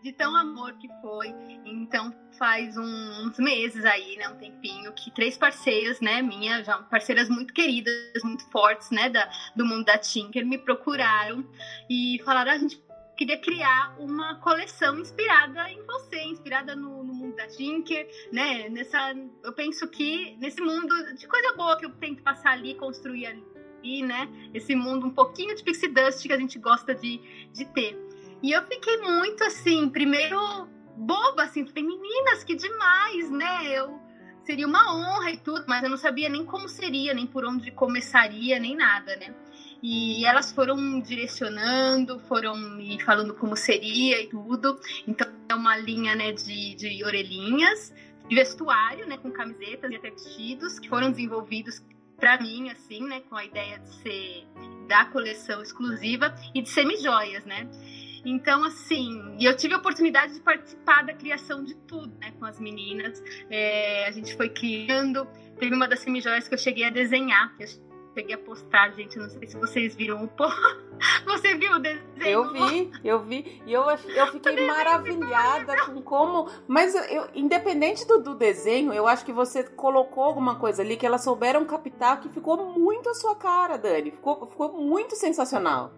[0.03, 1.29] de tão amor que foi.
[1.65, 7.29] Então faz uns meses aí, né, um tempinho, que três parceiras, né, minha, já parceiras
[7.29, 11.45] muito queridas, muito fortes, né, da, do mundo da Tinker, me procuraram
[11.89, 12.86] e falaram: ah, a gente
[13.17, 18.69] queria criar uma coleção inspirada em você, inspirada no, no, mundo da Tinker, né?
[18.69, 23.27] Nessa, eu penso que nesse mundo de coisa boa que eu tento passar ali, construir
[23.27, 24.29] ali, né?
[24.53, 27.19] Esse mundo um pouquinho de pixie dust que a gente gosta de,
[27.53, 27.99] de ter.
[28.43, 33.67] E eu fiquei muito assim, primeiro boba, assim, falei, meninas, que demais, né?
[33.67, 34.06] Eu
[34.47, 37.71] seria uma honra e tudo, mas eu não sabia nem como seria, nem por onde
[37.73, 39.35] começaria, nem nada, né?
[39.83, 44.81] E elas foram direcionando, foram me falando como seria e tudo.
[45.07, 47.93] Então é uma linha né, de, de orelhinhas,
[48.29, 51.85] de vestuário, né, com camisetas e até vestidos, que foram desenvolvidos
[52.17, 54.47] para mim, assim, né, com a ideia de ser
[54.89, 57.69] da coleção exclusiva e de semi-joias, né?
[58.29, 62.59] Então, assim, eu tive a oportunidade de participar da criação de tudo, né, com as
[62.59, 63.23] meninas.
[63.49, 65.29] É, a gente foi criando.
[65.61, 67.55] Teve uma das semi-joias que eu cheguei a desenhar.
[67.61, 67.69] Eu
[68.17, 69.17] peguei a postar, gente.
[69.17, 70.59] Não sei se vocês viram o post.
[71.25, 72.03] Você viu o desenho?
[72.25, 73.63] Eu vi, eu vi.
[73.67, 76.51] E eu, eu fiquei maravilhada com como.
[76.67, 81.05] Mas eu, independente do, do desenho, eu acho que você colocou alguma coisa ali que
[81.05, 84.11] elas souberam captar que ficou muito a sua cara, Dani.
[84.11, 85.93] Ficou, ficou muito sensacional.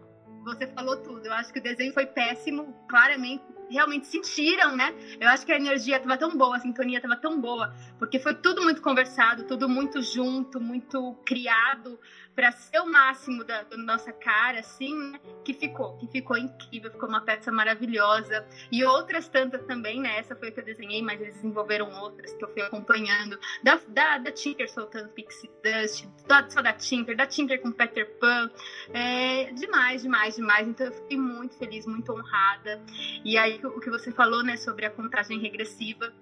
[0.49, 1.27] Você falou tudo.
[1.27, 4.95] Eu acho que o desenho foi péssimo, claramente realmente sentiram, né?
[5.21, 8.35] Eu acho que a energia estava tão boa, a sintonia estava tão boa, porque foi
[8.35, 11.99] tudo muito conversado, tudo muito junto, muito criado
[12.39, 15.19] para ser o máximo da, da, nossa cara, assim, né?
[15.45, 18.47] Que ficou, que ficou incrível, ficou uma peça maravilhosa.
[18.71, 20.21] E outras tantas também, né?
[20.21, 23.37] Essa foi que eu desenhei, mas eles desenvolveram outras que eu fui acompanhando.
[23.65, 28.09] Da, da, da Tinker soltando Pixie Dust, da, só da Tinker, da Tinker com Peter
[28.21, 28.49] Pan.
[28.95, 30.69] É, demais, demais, demais.
[30.69, 32.81] Então eu fiquei muito feliz, muito honrada.
[33.25, 36.15] E aí o que você falou, né, sobre a contagem regressiva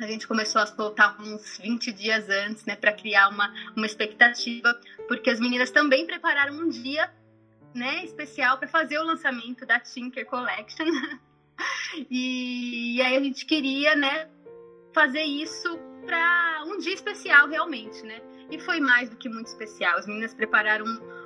[0.00, 4.78] a gente começou a soltar uns 20 dias antes, né, para criar uma, uma expectativa,
[5.08, 7.10] porque as meninas também prepararam um dia,
[7.74, 10.86] né, especial para fazer o lançamento da Tinker Collection.
[12.10, 14.28] e, e, aí a gente queria, né,
[14.92, 18.20] fazer isso para um dia especial realmente, né?
[18.50, 19.96] E foi mais do que muito especial.
[19.96, 21.21] As meninas prepararam um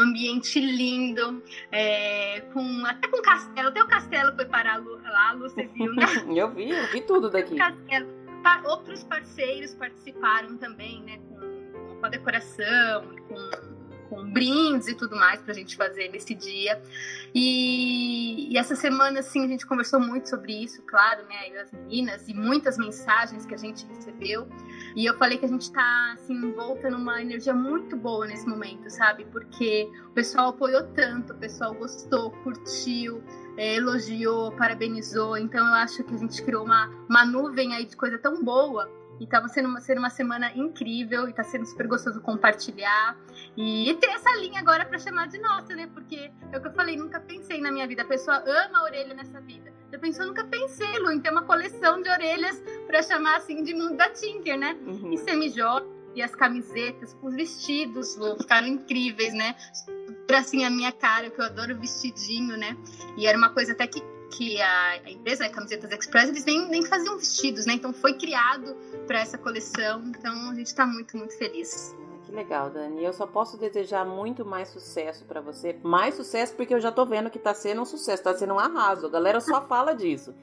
[0.00, 3.68] ambiente lindo, é, com, até com castelo.
[3.68, 6.04] Até o castelo foi parar lá, Lu, você viu, né?
[6.34, 7.56] eu vi, eu vi tudo daqui.
[7.56, 8.24] Castelo.
[8.66, 11.18] Outros parceiros participaram também, né?
[11.30, 13.73] Com, com a decoração, com
[14.14, 16.80] com brindes e tudo mais para a gente fazer nesse dia.
[17.34, 21.60] E, e, essa semana, assim, a gente conversou muito sobre isso, claro, né?
[21.60, 24.48] as meninas e muitas mensagens que a gente recebeu.
[24.94, 28.88] E eu falei que a gente tá, assim, envolta numa energia muito boa nesse momento,
[28.88, 29.24] sabe?
[29.26, 33.22] Porque o pessoal apoiou tanto, o pessoal gostou, curtiu,
[33.56, 35.36] é, elogiou, parabenizou.
[35.36, 38.88] Então eu acho que a gente criou uma, uma nuvem aí de coisa tão boa.
[39.20, 43.16] E tava sendo uma, sendo uma semana incrível e tá sendo super gostoso compartilhar.
[43.56, 45.88] E, e ter essa linha agora para chamar de nossa, né?
[45.92, 48.02] Porque é o que eu falei, nunca pensei na minha vida.
[48.02, 49.72] A pessoa ama a orelha nessa vida.
[49.92, 53.72] Eu pensou, nunca pensei, Lu, em ter uma coleção de orelhas para chamar assim de
[53.74, 54.76] mundo da Tinker, né?
[54.86, 55.12] Uhum.
[55.12, 59.54] E semijoia e as camisetas, os vestidos, Lu, ficaram incríveis, né?
[60.26, 62.76] Pra assim a minha cara, que eu adoro vestidinho, né?
[63.16, 64.02] E era uma coisa até que
[64.36, 67.74] que a, a empresa, a Camisetas Express, eles nem, nem faziam vestidos, né?
[67.74, 70.02] Então foi criado para essa coleção.
[70.06, 71.94] Então a gente está muito, muito feliz.
[72.24, 73.04] Que legal, Dani.
[73.04, 75.76] Eu só posso desejar muito mais sucesso para você.
[75.82, 78.58] Mais sucesso porque eu já tô vendo que tá sendo um sucesso, tá sendo um
[78.58, 79.06] arraso.
[79.06, 80.34] A galera só fala disso.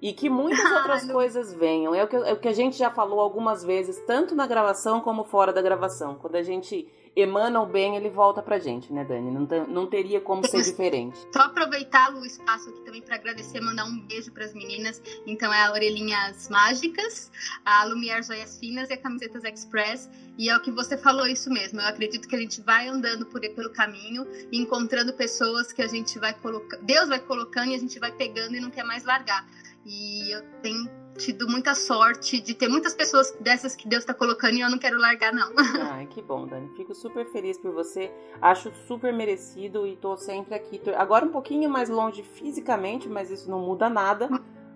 [0.00, 1.94] E que muitas outras coisas venham.
[1.94, 5.00] É o, que, é o que a gente já falou algumas vezes, tanto na gravação
[5.00, 6.16] como fora da gravação.
[6.16, 9.30] Quando a gente emana o bem, ele volta pra gente, né, Dani?
[9.30, 11.18] Não, não teria como ser diferente.
[11.32, 15.00] Só aproveitar o espaço aqui também para agradecer, mandar um beijo para as meninas.
[15.26, 17.30] Então é a Orelhinhas Mágicas,
[17.64, 20.10] a Lumiar Joias Finas e a Camisetas Express.
[20.36, 21.80] E é o que você falou, isso mesmo.
[21.80, 26.18] Eu acredito que a gente vai andando por, pelo caminho encontrando pessoas que a gente
[26.18, 29.46] vai colocando, Deus vai colocando e a gente vai pegando e não quer mais largar.
[29.86, 34.54] E eu tenho tido muita sorte de ter muitas pessoas dessas que Deus está colocando
[34.54, 35.52] e eu não quero largar, não.
[35.92, 36.68] Ai, que bom, Dani.
[36.76, 38.12] Fico super feliz por você.
[38.40, 40.80] Acho super merecido e tô sempre aqui.
[40.96, 44.28] Agora um pouquinho mais longe fisicamente, mas isso não muda nada.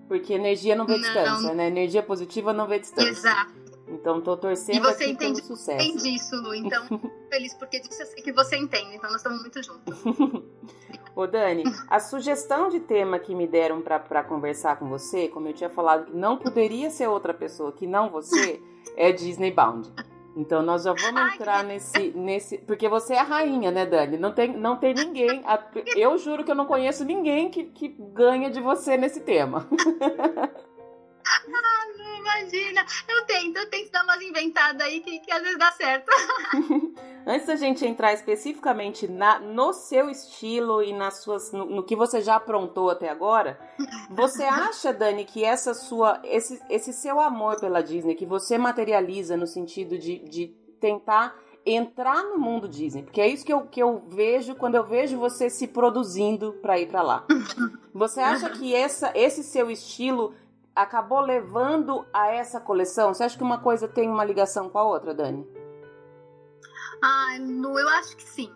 [0.07, 1.01] Porque energia não vê não.
[1.01, 1.67] distância, né?
[1.69, 3.11] Energia positiva não vê distância.
[3.11, 3.53] Exato.
[3.87, 5.85] Então tô torcendo e você aqui entende, pelo sucesso.
[5.85, 6.55] entende isso, Lu.
[6.55, 6.87] Então,
[7.31, 8.97] feliz porque disse assim que você entende.
[8.97, 9.95] Então nós estamos muito juntos.
[11.19, 15.53] Ô Dani, a sugestão de tema que me deram para conversar com você, como eu
[15.53, 18.63] tinha falado que não poderia ser outra pessoa que não você,
[18.97, 19.93] é Disney Bound.
[20.37, 22.59] Então nós já vamos entrar nesse, nesse.
[22.59, 24.17] Porque você é a rainha, né, Dani?
[24.17, 25.43] Não tem, não tem ninguém.
[25.97, 29.67] Eu juro que eu não conheço ninguém que, que ganha de você nesse tema.
[31.29, 31.87] Ah,
[32.19, 32.85] imagina.
[33.09, 36.11] Eu tento, eu tento dar umas inventadas aí que, que às vezes dá certo.
[37.27, 41.95] Antes da gente entrar especificamente na, no seu estilo e nas suas, no, no, que
[41.95, 43.61] você já aprontou até agora,
[44.11, 49.37] você acha, Dani, que essa sua, esse, esse seu amor pela Disney, que você materializa
[49.37, 50.47] no sentido de, de
[50.81, 51.37] tentar
[51.67, 55.19] entrar no mundo Disney, porque é isso que eu, que eu vejo quando eu vejo
[55.19, 57.27] você se produzindo para ir para lá.
[57.93, 60.33] Você acha que essa, esse seu estilo
[60.79, 63.13] acabou levando a essa coleção?
[63.13, 65.47] Você acha que uma coisa tem uma ligação com a outra, Dani?
[67.03, 68.53] Ah, eu acho que sim.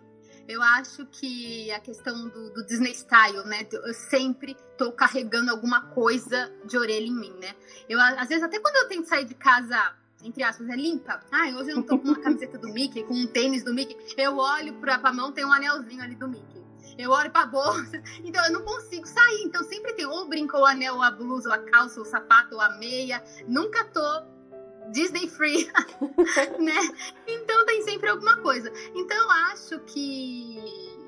[0.47, 3.65] Eu acho que a questão do, do, Disney Style, né?
[3.71, 7.55] Eu sempre tô carregando alguma coisa de orelha em mim, né?
[7.87, 9.77] Eu, às vezes, até quando eu tento sair de casa,
[10.21, 11.21] entre aspas, é limpa.
[11.31, 13.97] Ah, hoje eu não tô com uma camiseta do Mickey, com um tênis do Mickey.
[14.17, 16.62] Eu olho pra, pra mão, tem um anelzinho ali do Mickey
[16.97, 19.43] eu olho pra bolsa, então eu não consigo sair.
[19.43, 22.09] Então sempre tem ou brinco, ou anel, ou a blusa, ou a calça, ou o
[22.09, 23.23] sapato, ou a meia.
[23.47, 24.23] Nunca tô
[24.91, 25.69] Disney free,
[26.59, 26.79] né?
[27.27, 28.71] Então tem sempre alguma coisa.
[28.93, 30.63] Então eu acho que,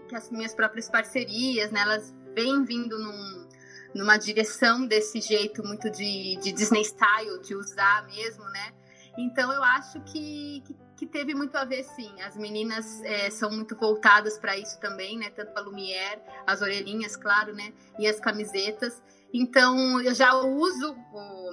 [0.08, 3.48] que as minhas próprias parcerias, né, elas vêm vindo num,
[3.94, 8.74] numa direção desse jeito muito de, de Disney style, de usar mesmo, né?
[9.18, 12.22] Então eu acho que, que, que teve muito a ver, sim.
[12.22, 15.30] As meninas é, são muito voltadas para isso também, né?
[15.30, 17.74] Tanto a Lumière, as orelhinhas, claro, né?
[18.00, 19.02] E as camisetas.
[19.34, 20.96] Então eu já uso,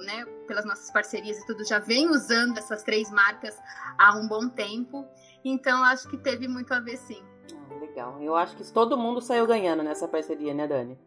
[0.05, 0.25] né?
[0.47, 3.57] Pelas nossas parcerias e tudo, já venho usando essas três marcas
[3.97, 5.05] há um bom tempo.
[5.43, 7.21] Então acho que teve muito a ver, sim.
[7.69, 8.21] Ah, legal.
[8.21, 10.97] Eu acho que todo mundo saiu ganhando nessa parceria, né, Dani?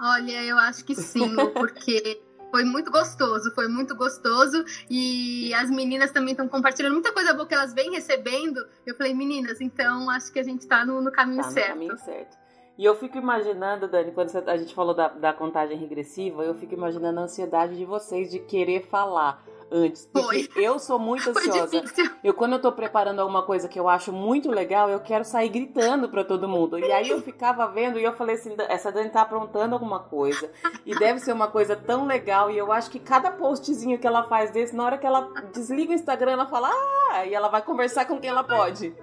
[0.00, 4.62] Olha, eu acho que sim, porque foi muito gostoso, foi muito gostoso.
[4.88, 8.64] E as meninas também estão compartilhando muita coisa boa que elas vêm recebendo.
[8.84, 11.68] Eu falei, meninas, então acho que a gente está no, no, caminho tá certo.
[11.68, 12.41] No caminho certo.
[12.78, 16.74] E eu fico imaginando, Dani, quando a gente falou da, da contagem regressiva, eu fico
[16.74, 20.06] imaginando a ansiedade de vocês de querer falar antes.
[20.06, 20.64] Porque Foi.
[20.64, 21.82] eu sou muito ansiosa.
[22.22, 25.48] Eu, quando eu tô preparando alguma coisa que eu acho muito legal, eu quero sair
[25.48, 26.78] gritando para todo mundo.
[26.78, 30.50] E aí eu ficava vendo e eu falei assim: essa Dani tá aprontando alguma coisa.
[30.84, 32.50] E deve ser uma coisa tão legal.
[32.50, 35.92] E eu acho que cada postzinho que ela faz desse, na hora que ela desliga
[35.92, 37.26] o Instagram, ela fala: ah!
[37.26, 38.94] E ela vai conversar com quem ela pode.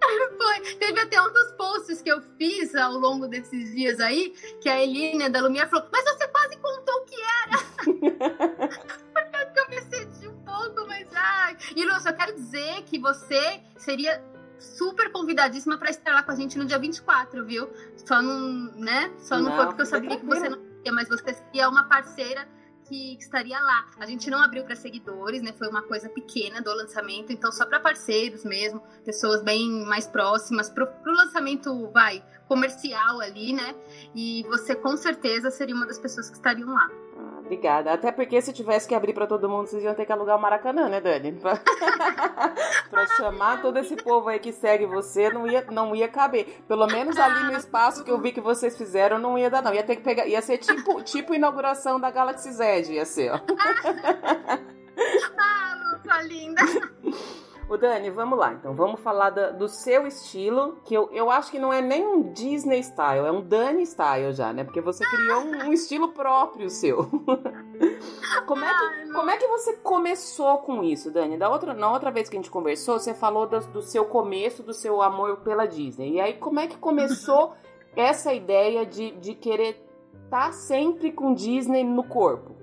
[0.38, 0.60] Foi.
[0.76, 4.82] Teve até um dos posts que eu fiz ao longo desses dias aí, que a
[4.82, 7.58] Eline da Lumière falou: Mas você quase contou o que era!
[9.12, 11.56] Porque eu me senti um pouco, mas ai.
[11.74, 14.22] E Lúcia, eu quero dizer que você seria
[14.58, 17.68] super convidadíssima para estar lá com a gente no dia 24, viu?
[17.96, 19.12] Só não, né?
[19.18, 21.84] Só não, não foi porque eu sabia que você não ia, mas você seria uma
[21.84, 22.46] parceira
[22.90, 23.86] que, estaria lá.
[23.98, 25.52] A gente não abriu para seguidores, né?
[25.52, 30.68] Foi uma coisa pequena do lançamento, então só para parceiros mesmo, pessoas bem mais próximas
[30.68, 33.74] pro, pro lançamento, vai, comercial ali, né?
[34.14, 36.88] E você com certeza seria uma das pessoas que estariam lá.
[37.50, 37.92] Obrigada.
[37.92, 40.40] Até porque se tivesse que abrir para todo mundo, vocês iam ter que alugar o
[40.40, 41.32] Maracanã, né, Dani?
[42.88, 46.62] para chamar todo esse povo aí que segue você, não ia, não ia caber.
[46.68, 49.74] Pelo menos ali no espaço que eu vi que vocês fizeram, não ia dar, não.
[49.74, 50.28] Ia ter que pegar.
[50.28, 53.40] Ia ser tipo, tipo inauguração da Galaxy Z, ia ser, ó.
[55.36, 56.62] ah, Lufa linda.
[57.70, 58.52] O Dani, vamos lá.
[58.52, 62.04] Então, vamos falar da, do seu estilo, que eu, eu acho que não é nem
[62.04, 64.64] um Disney style, é um Dani style já, né?
[64.64, 67.06] Porque você criou um, um estilo próprio seu.
[68.44, 71.38] como, é que, como é que você começou com isso, Dani?
[71.38, 74.64] Da outra, na outra vez que a gente conversou, você falou do, do seu começo,
[74.64, 76.14] do seu amor pela Disney.
[76.14, 77.54] E aí, como é que começou
[77.94, 79.80] essa ideia de, de querer
[80.24, 82.59] estar tá sempre com Disney no corpo?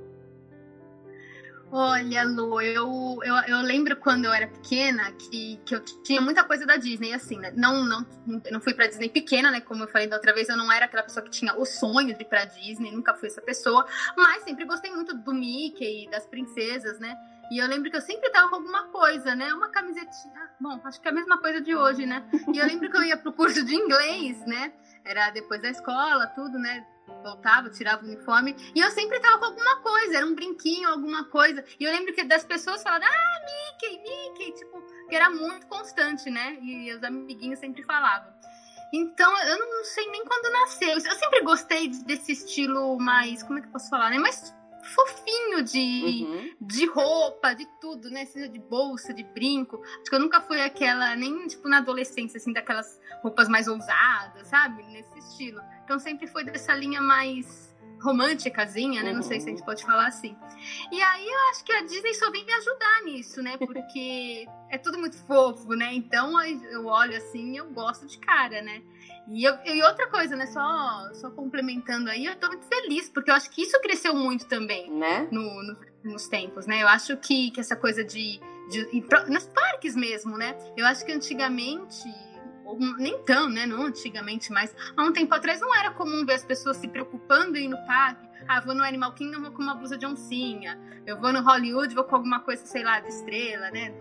[1.69, 6.41] Olha, Lu, eu, eu, eu lembro quando eu era pequena que, que eu tinha muita
[6.45, 7.51] coisa da Disney, assim, né?
[7.57, 8.05] Não, não,
[8.49, 9.59] não fui pra Disney pequena, né?
[9.59, 12.15] Como eu falei da outra vez, eu não era aquela pessoa que tinha o sonho
[12.15, 16.25] de ir pra Disney, nunca fui essa pessoa, mas sempre gostei muito do Mickey, das
[16.25, 17.17] princesas, né?
[17.51, 19.53] E eu lembro que eu sempre tava com alguma coisa, né?
[19.53, 20.51] Uma camisetinha.
[20.59, 22.23] Bom, acho que é a mesma coisa de hoje, né?
[22.53, 24.73] E eu lembro que eu ia pro curso de inglês, né?
[25.05, 26.85] Era depois da escola, tudo, né?
[27.23, 31.25] voltava, tirava o uniforme, e eu sempre tava com alguma coisa, era um brinquinho, alguma
[31.25, 31.63] coisa.
[31.79, 36.29] E eu lembro que das pessoas falavam, ah, Mickey, Mickey, tipo, que era muito constante,
[36.29, 36.57] né?
[36.61, 38.31] E os amiguinhos sempre falavam.
[38.93, 40.89] Então, eu não sei nem quando nasceu.
[40.89, 44.17] Eu sempre gostei desse estilo mais, como é que eu posso falar, né?
[44.17, 44.55] Mais
[44.87, 46.55] fofinho de, uhum.
[46.61, 48.25] de roupa, de tudo, né?
[48.25, 49.81] Seja de bolsa, de brinco.
[49.83, 54.47] Acho que eu nunca fui aquela, nem tipo na adolescência, assim, daquelas roupas mais ousadas,
[54.47, 54.83] sabe?
[54.83, 55.61] Nesse estilo.
[55.83, 59.11] Então sempre foi dessa linha mais românticazinha, né?
[59.11, 60.35] Não sei se a gente pode falar assim.
[60.91, 63.57] E aí eu acho que a Disney só vem me ajudar nisso, né?
[63.57, 65.93] Porque é tudo muito fofo, né?
[65.93, 68.81] Então eu olho assim e eu gosto de cara, né?
[69.29, 70.45] E, eu, e, outra coisa, né?
[70.47, 74.45] Só, só complementando aí, eu tô muito feliz, porque eu acho que isso cresceu muito
[74.45, 75.27] também né?
[75.31, 76.81] no, no nos tempos, né?
[76.81, 79.03] Eu acho que, que essa coisa de, de.
[79.27, 80.57] Nos parques mesmo, né?
[80.75, 82.07] Eu acho que antigamente
[82.97, 83.65] nem tão, né?
[83.65, 87.57] Não antigamente, mas há um tempo atrás não era comum ver as pessoas se preocupando
[87.57, 88.27] em ir no parque.
[88.47, 90.79] Ah, vou no Animal Kingdom, vou com uma blusa de oncinha.
[91.05, 93.93] Eu vou no Hollywood, vou com alguma coisa, sei lá, de estrela, né?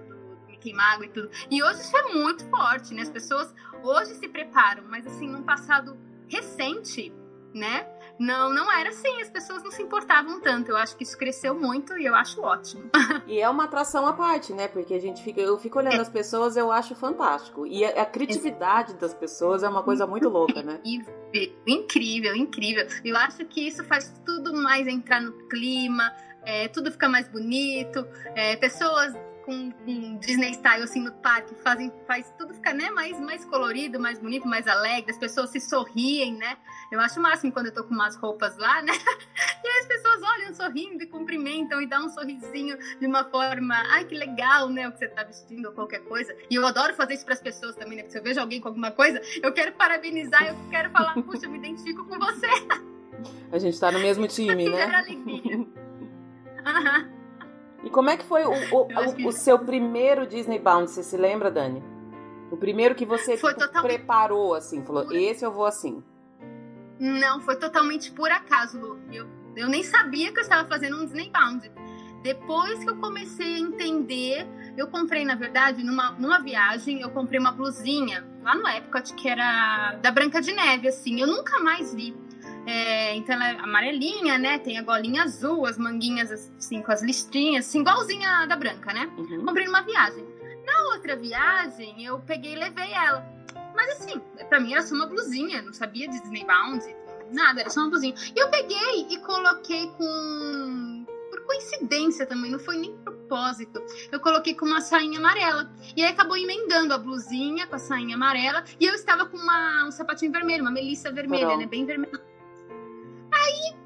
[0.67, 1.31] Do Mickey Mago e tudo.
[1.51, 3.03] E hoje isso é muito forte, né?
[3.03, 5.97] As pessoas hoje se preparam, mas assim, num passado
[6.29, 7.13] recente,
[7.55, 7.87] né?
[8.19, 10.71] Não, não era assim, as pessoas não se importavam tanto.
[10.71, 12.91] Eu acho que isso cresceu muito e eu acho ótimo.
[13.27, 14.69] E é uma atração à parte, né?
[14.69, 16.01] Porque a gente fica, eu fico olhando é.
[16.01, 17.67] as pessoas, eu acho fantástico.
[17.67, 20.81] E a, a criatividade das pessoas é uma coisa muito louca, né?
[20.85, 22.87] Incrível, incrível, incrível.
[23.05, 26.13] Eu acho que isso faz tudo mais entrar no clima,
[26.45, 29.13] é, tudo fica mais bonito, é, pessoas
[29.47, 34.01] com, com, Disney Style assim no parque, fazem, faz tudo ficar né, mais, mais colorido,
[34.01, 36.59] mais bonito, mais alegre, as pessoas se sorriem, né?
[36.91, 38.93] Eu acho o máximo quando eu tô com umas roupas lá, né?
[39.65, 43.75] E aí as pessoas olham sorrindo e cumprimentam e dão um sorrisinho de uma forma,
[43.91, 44.89] ai que legal, né?
[44.89, 46.37] O que você tá vestindo ou qualquer coisa.
[46.49, 48.03] E eu adoro fazer isso para as pessoas também, né?
[48.03, 51.47] Porque se eu vejo alguém com alguma coisa, eu quero parabenizar, eu quero falar, puxa,
[51.47, 52.47] eu me identifico com você.
[53.51, 55.05] A gente tá no mesmo time, né?
[55.09, 55.67] Uhum.
[57.87, 60.91] E como é que foi o, o, o, o, seu primeiro Disney Bound?
[60.91, 61.81] Você se lembra, Dani?
[62.51, 63.95] O primeiro que você tipo, totalmente...
[63.95, 66.03] preparou, assim, falou, esse eu vou assim.
[66.99, 68.99] Não, foi totalmente por acaso, Lu.
[69.13, 71.71] Eu, eu nem sabia que eu estava fazendo um Disney Bound.
[72.25, 77.39] Depois que eu comecei a entender, eu comprei, na verdade, numa, numa viagem, eu comprei
[77.39, 81.21] uma blusinha lá no Epcot, que era da Branca de Neve, assim.
[81.21, 82.17] Eu nunca mais vi.
[82.67, 84.59] É, então ela é amarelinha, né?
[84.59, 89.09] Tem a golinha azul, as manguinhas assim com as listrinhas, assim, igualzinha da branca, né?
[89.17, 89.45] Uhum.
[89.47, 90.27] Comprei numa viagem.
[90.67, 93.25] Na outra viagem, eu peguei e levei ela.
[93.75, 96.83] Mas assim, pra mim era só uma blusinha, não sabia de Disney Bound,
[97.33, 98.15] nada, era só uma blusinha.
[98.35, 101.07] E eu peguei e coloquei com.
[101.31, 103.81] Por coincidência também, não foi nem propósito.
[104.11, 105.71] Eu coloquei com uma sainha amarela.
[105.97, 108.65] E aí acabou emendando a blusinha com a sainha amarela.
[108.81, 111.61] E eu estava com uma, um sapatinho vermelho, uma melissa vermelha, Pronto.
[111.61, 111.67] né?
[111.67, 112.21] Bem vermelha
[113.47, 113.77] Aí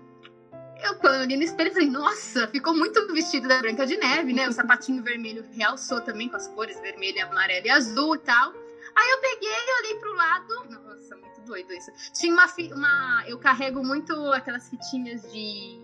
[0.83, 4.33] eu, quando eu olhei no espelho, falei, nossa, ficou muito vestido da Branca de Neve,
[4.33, 4.49] né?
[4.49, 8.53] O sapatinho vermelho realçou também com as cores vermelho, amarelo e azul e tal.
[8.97, 10.65] Aí eu peguei e olhei pro lado.
[10.71, 11.91] Nossa, muito doido isso.
[12.15, 13.25] Tinha uma, uma.
[13.29, 15.79] Eu carrego muito aquelas fitinhas de.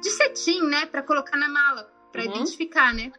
[0.00, 0.86] de cetim, né?
[0.86, 2.30] Pra colocar na mala, pra uhum.
[2.30, 3.12] identificar, né?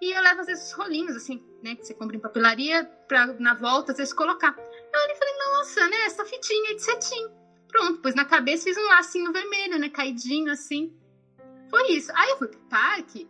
[0.00, 1.74] E eu levo às vezes rolinhos, assim, né?
[1.74, 4.56] Que você compra em papelaria, pra na volta, às vezes colocar.
[4.56, 5.96] Eu olhei e falei, nossa, né?
[6.06, 7.39] Essa fitinha de cetim.
[7.70, 9.88] Pronto, pus na cabeça fiz um lacinho vermelho, né?
[9.88, 10.92] Caidinho assim.
[11.68, 12.10] Foi isso.
[12.14, 13.28] Aí eu fui pro parque,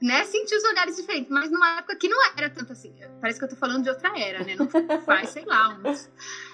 [0.00, 0.24] né?
[0.24, 2.94] Senti os olhares diferentes, mas numa época que não era tanto assim.
[3.20, 4.56] Parece que eu tô falando de outra era, né?
[4.56, 4.68] Não
[5.04, 6.10] faz, sei lá, uns,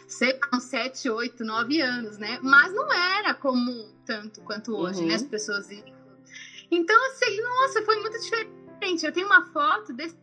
[0.09, 2.39] sei, uns 7, 8, 9 anos, né?
[2.43, 5.07] Mas não era comum tanto quanto hoje, uhum.
[5.07, 5.15] né?
[5.15, 5.95] As pessoas irem.
[6.71, 9.05] Então, assim, nossa, foi muito diferente.
[9.05, 10.17] Eu tenho uma foto desse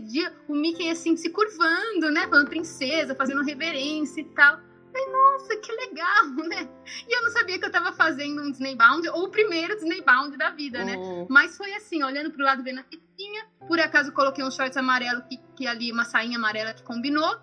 [0.00, 2.28] dia, o Mickey assim se curvando, né?
[2.28, 4.67] Falando princesa, fazendo reverência e tal.
[4.98, 6.68] Falei, nossa, que legal, né?
[7.08, 10.02] E eu não sabia que eu tava fazendo um Disney Bound, ou o primeiro Disney
[10.02, 10.96] Bound da vida, né?
[10.96, 11.26] Uhum.
[11.30, 15.22] Mas foi assim, olhando pro lado, vendo a fitinha, por acaso coloquei um shorts amarelo,
[15.22, 17.36] que, que ali, uma sainha amarela que combinou,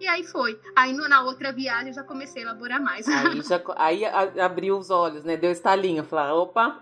[0.00, 0.58] e aí foi.
[0.74, 3.06] Aí no, na outra viagem eu já comecei a elaborar mais.
[3.06, 4.04] Aí, já, aí
[4.40, 5.36] abriu os olhos, né?
[5.36, 6.02] Deu estalinho.
[6.02, 6.80] Falar, opa!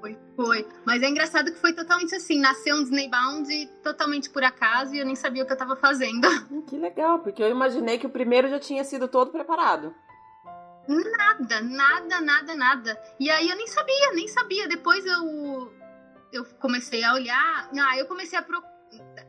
[0.00, 0.68] Foi, foi.
[0.84, 2.38] Mas é engraçado que foi totalmente assim.
[2.38, 5.74] Nasceu um Disney Bound totalmente por acaso e eu nem sabia o que eu tava
[5.76, 6.26] fazendo.
[6.66, 9.94] Que legal, porque eu imaginei que o primeiro já tinha sido todo preparado.
[10.88, 13.02] Nada, nada, nada, nada.
[13.18, 14.68] E aí eu nem sabia, nem sabia.
[14.68, 15.72] Depois eu,
[16.32, 17.70] eu comecei a olhar.
[17.78, 18.74] Ah, eu comecei a procurar.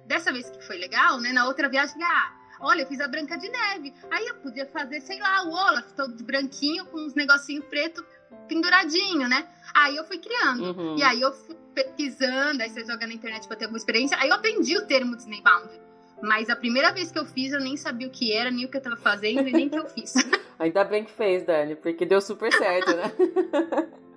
[0.05, 1.31] Dessa vez que foi legal, né?
[1.31, 3.93] Na outra viagem, ah, Olha, eu fiz a Branca de Neve.
[4.11, 8.03] Aí eu podia fazer, sei lá, o Olaf todo branquinho com uns negocinho preto
[8.47, 9.47] penduradinho, né?
[9.73, 10.63] Aí eu fui criando.
[10.63, 10.97] Uhum.
[10.97, 14.17] E aí eu fui pesquisando, aí você joga na internet pra ter alguma experiência.
[14.19, 15.69] Aí eu aprendi o termo Disney Bound.
[16.21, 18.71] Mas a primeira vez que eu fiz, eu nem sabia o que era, nem o
[18.71, 20.13] que eu tava fazendo, e nem o que eu fiz.
[20.57, 23.03] Ainda bem que fez, Dani, porque deu super certo, né?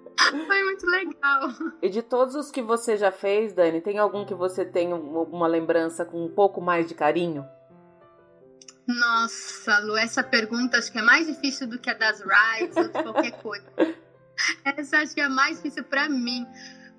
[0.46, 1.48] Foi muito legal.
[1.82, 5.46] E de todos os que você já fez, Dani, tem algum que você tem uma
[5.46, 7.44] lembrança com um pouco mais de carinho?
[8.98, 12.84] Nossa, Lu, essa pergunta acho que é mais difícil do que a das rides ou
[12.84, 13.66] de qualquer coisa.
[14.64, 16.46] Essa acho que é a mais difícil para mim,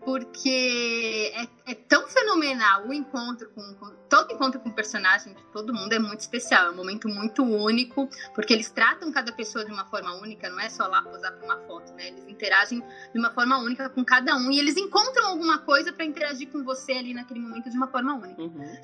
[0.05, 5.43] porque é, é, tão fenomenal o encontro com, com, todo encontro com o personagem de
[5.51, 9.65] todo mundo é muito especial, é um momento muito único, porque eles tratam cada pessoa
[9.65, 12.09] de uma forma única, não é só lá posar para uma foto, né?
[12.09, 16.05] Eles interagem de uma forma única com cada um e eles encontram alguma coisa para
[16.05, 18.41] interagir com você ali naquele momento de uma forma única.
[18.41, 18.81] Uhum.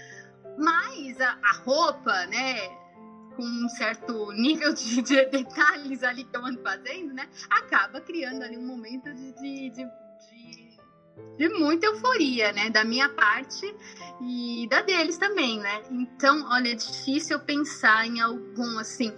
[0.58, 2.87] Mas a, a roupa, né?
[3.38, 7.30] Com um certo nível de, de, detalhes ali que eu ando fazendo, né?
[7.50, 9.88] Acaba criando ali um momento de, de, de,
[11.38, 12.72] de muita euforia, né?
[12.72, 13.74] Da minha parte
[14.20, 15.84] e da deles também, né?
[15.92, 19.14] Então, olha, é difícil eu pensar em algum assim,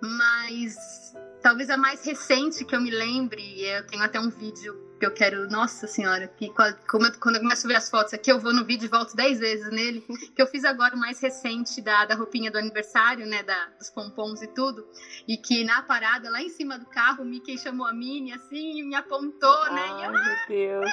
[0.00, 5.06] mas talvez a mais recente que eu me lembre, eu tenho até um vídeo que
[5.06, 6.50] eu quero, nossa senhora, que
[6.88, 8.88] como eu, quando eu começo a ver as fotos aqui, eu vou no vídeo e
[8.88, 10.00] volto dez vezes nele,
[10.34, 13.90] que eu fiz agora o mais recente da, da roupinha do aniversário, né, da, dos
[13.90, 14.86] pompons e tudo,
[15.28, 18.78] e que na parada, lá em cima do carro, o Mickey chamou a Minnie, assim,
[18.78, 20.90] e me apontou, né, Ai, e eu, meu Deus!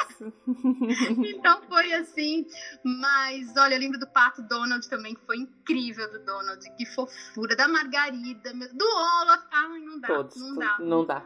[1.35, 2.45] então foi assim,
[2.83, 7.55] mas, olha, eu lembro do Pato Donald também, que foi incrível do Donald, que fofura,
[7.55, 10.77] da Margarida, do Olaf, ai, não dá, Todos, não dá.
[10.79, 11.23] Não dá.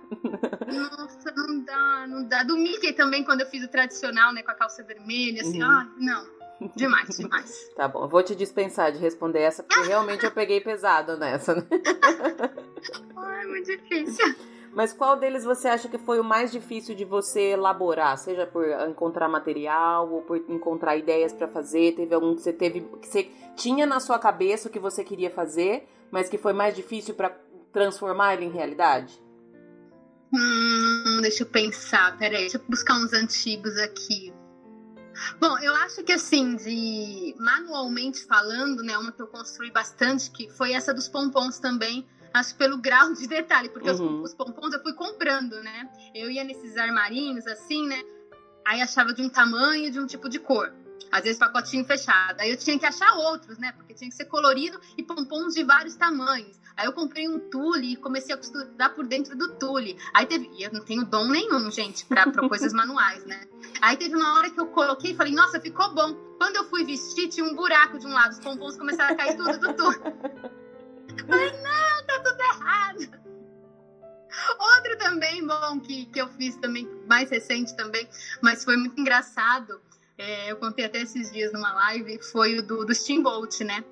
[0.67, 2.43] Nossa, não dá, não dá.
[2.43, 5.70] Do Mickey também, quando eu fiz o tradicional, né, com a calça vermelha, assim, uhum.
[5.70, 6.38] ah, não.
[6.76, 7.70] Demais, demais.
[7.76, 11.63] tá bom, vou te dispensar de responder essa, porque realmente eu peguei pesado nessa, né?
[13.15, 14.36] Ai, muito difícil.
[14.74, 18.18] Mas qual deles você acha que foi o mais difícil de você elaborar?
[18.18, 21.95] Seja por encontrar material ou por encontrar ideias para fazer?
[21.95, 23.24] Teve algum que você teve que você
[23.55, 27.36] tinha na sua cabeça o que você queria fazer, mas que foi mais difícil para
[27.74, 29.20] transformar ele em realidade?
[30.34, 32.17] Hum, deixa eu pensar.
[32.17, 34.34] Peraí, deixa eu buscar uns antigos aqui.
[35.39, 40.49] Bom, eu acho que assim, de manualmente falando, né, uma que eu construí bastante, que
[40.51, 44.21] foi essa dos pompons também, acho pelo grau de detalhe, porque uhum.
[44.21, 45.89] os, os pompons eu fui comprando, né?
[46.13, 48.01] Eu ia nesses armarinhos assim, né?
[48.65, 50.71] Aí achava de um tamanho e de um tipo de cor.
[51.11, 52.39] Às vezes pacotinho fechado.
[52.39, 53.71] Aí eu tinha que achar outros, né?
[53.71, 56.59] Porque tinha que ser colorido e pompons de vários tamanhos.
[56.75, 59.97] Aí eu comprei um tule e comecei a costurar por dentro do tule.
[60.13, 60.49] Aí teve.
[60.57, 63.47] E eu não tenho dom nenhum, gente, pra, pra coisas manuais, né?
[63.81, 66.13] Aí teve uma hora que eu coloquei e falei, nossa, ficou bom.
[66.37, 68.31] Quando eu fui vestir, tinha um buraco de um lado.
[68.31, 69.97] Os pompons começaram a cair tudo do tule.
[71.27, 73.27] Falei, não, tá tudo errado.
[74.59, 78.07] Outro também, bom, que, que eu fiz também, mais recente também,
[78.41, 79.81] mas foi muito engraçado.
[80.18, 83.84] É, eu contei até esses dias numa live, foi o do, do Steamboat, né?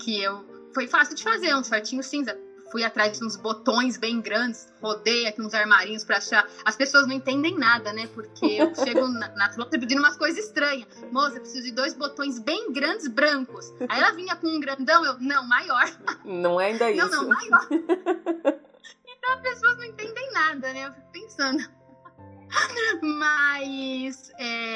[0.00, 0.44] Que eu.
[0.74, 2.38] Foi fácil de fazer, um shortinho cinza
[2.70, 6.48] fui atrás de uns botões bem grandes, rodei aqui uns armarinhos para achar.
[6.64, 8.08] As pessoas não entendem nada, né?
[8.14, 10.86] Porque eu chego na, na loja pedindo umas coisas estranhas.
[11.10, 13.72] Moça, eu preciso de dois botões bem grandes brancos.
[13.88, 15.90] Aí ela vinha com um grandão, eu, não, maior.
[16.24, 17.00] Não é ainda isso.
[17.10, 17.66] Não, não, maior.
[17.70, 20.86] então as pessoas não entendem nada, né?
[20.86, 21.62] Eu fico pensando.
[23.02, 24.69] Mas é...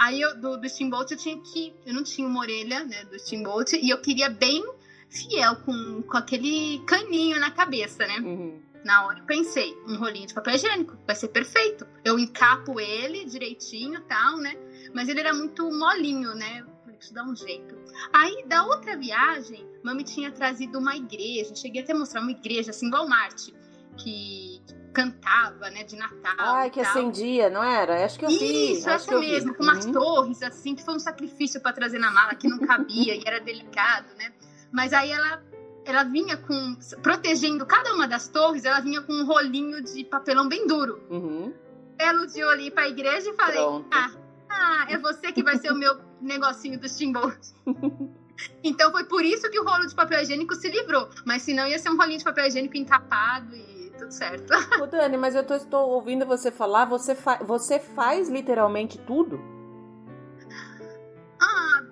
[0.00, 1.74] aí eu, do, do Steamboat eu tinha que.
[1.84, 3.04] Eu não tinha uma orelha, né?
[3.04, 4.64] Do Steamboat, e eu queria bem
[5.08, 8.18] fiel com, com aquele caninho na cabeça, né?
[8.18, 8.60] Uhum.
[8.82, 11.86] Na hora eu pensei, um rolinho de papel higiênico, vai ser perfeito.
[12.02, 14.56] Eu encapo ele direitinho e tal, né?
[14.94, 16.60] Mas ele era muito molinho, né?
[16.60, 16.80] Eu
[17.12, 17.74] dar um jeito.
[18.12, 22.70] Aí, da outra viagem, mami tinha trazido uma igreja, cheguei até a mostrar uma igreja,
[22.70, 23.48] assim, Walmart,
[23.96, 24.59] que
[24.92, 26.34] cantava, né, de Natal.
[26.38, 28.04] Ai, que acendia, não era?
[28.04, 28.72] Acho que eu vi.
[28.72, 29.92] Isso, essa mesmo, com umas uhum.
[29.92, 33.40] torres, assim, que foi um sacrifício para trazer na mala, que não cabia e era
[33.40, 34.32] delicado, né?
[34.72, 35.42] Mas aí ela
[35.84, 36.76] ela vinha com.
[37.02, 41.00] protegendo cada uma das torres, ela vinha com um rolinho de papelão bem duro.
[41.10, 41.52] Uhum.
[41.98, 43.60] Ela de ali pra igreja e falei:
[43.90, 44.10] ah,
[44.48, 47.38] ah, é você que vai ser o meu negocinho do steamboat.
[48.64, 51.08] então foi por isso que o rolo de papel higiênico se livrou.
[51.24, 53.69] Mas senão ia ser um rolinho de papel higiênico encapado e
[54.10, 54.52] tudo certo.
[54.82, 59.40] Ô, Dani, mas eu tô, estou ouvindo você falar, você, fa você faz literalmente tudo?
[61.40, 61.82] Ah.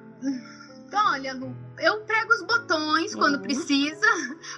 [1.11, 3.43] Olha, Lu, eu prego os botões quando uhum.
[3.43, 4.07] precisa.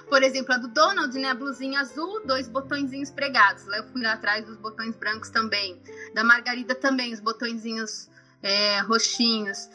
[0.09, 1.29] Por exemplo, a do Donald, né?
[1.29, 3.65] A blusinha azul, dois botõezinhos pregados.
[3.67, 5.81] Lá eu fui lá atrás dos botões brancos também.
[6.13, 8.09] Da Margarida também, os botõezinhos
[8.41, 9.69] é, roxinhos.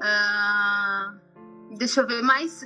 [0.00, 1.14] Ah,
[1.78, 2.62] deixa eu ver, mas.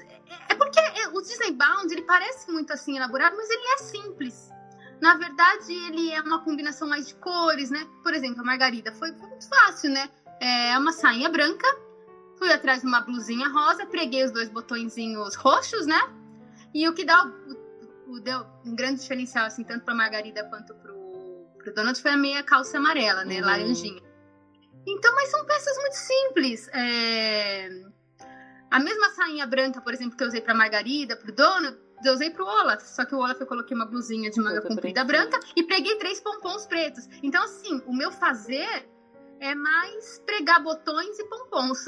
[0.48, 0.80] É porque
[1.12, 4.50] o Disney Bound, ele parece muito assim elaborado, mas ele é simples.
[5.00, 7.86] Na verdade, ele é uma combinação mais de cores, né?
[8.02, 10.10] Por exemplo, a Margarida foi, muito fácil, né?
[10.40, 11.66] É uma sainha branca
[12.38, 16.00] Fui atrás de uma blusinha rosa, preguei os dois botõezinhos roxos, né?
[16.72, 20.72] E o que dá o, o deu um grande diferencial, assim, tanto pra Margarida quanto
[20.76, 20.94] pro,
[21.58, 23.40] pro Donald foi a meia calça amarela, né?
[23.40, 23.46] Uhum.
[23.46, 24.02] Laranjinha.
[24.86, 26.68] Então, mas são peças muito simples.
[26.72, 27.68] É...
[28.70, 32.30] A mesma sainha branca, por exemplo, que eu usei pra Margarida, pro Donald, eu usei
[32.30, 32.82] pro Olaf.
[32.82, 36.20] Só que o Olaf eu coloquei uma blusinha de manga comprida branca e preguei três
[36.20, 37.08] pompons pretos.
[37.22, 38.88] Então, assim, o meu fazer
[39.40, 41.84] é mais pregar botões e pompons.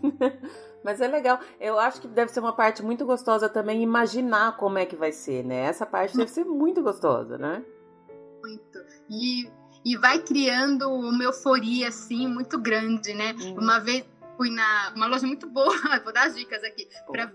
[0.84, 1.38] Mas é legal.
[1.60, 5.12] Eu acho que deve ser uma parte muito gostosa também imaginar como é que vai
[5.12, 5.66] ser, né?
[5.66, 7.64] Essa parte deve ser muito gostosa, né?
[8.42, 8.78] Muito.
[9.08, 9.48] E,
[9.84, 13.32] e vai criando uma euforia, assim, muito grande, né?
[13.32, 13.58] Uhum.
[13.60, 14.04] Uma vez
[14.36, 15.72] fui na uma loja muito boa,
[16.02, 17.32] vou dar as dicas aqui, para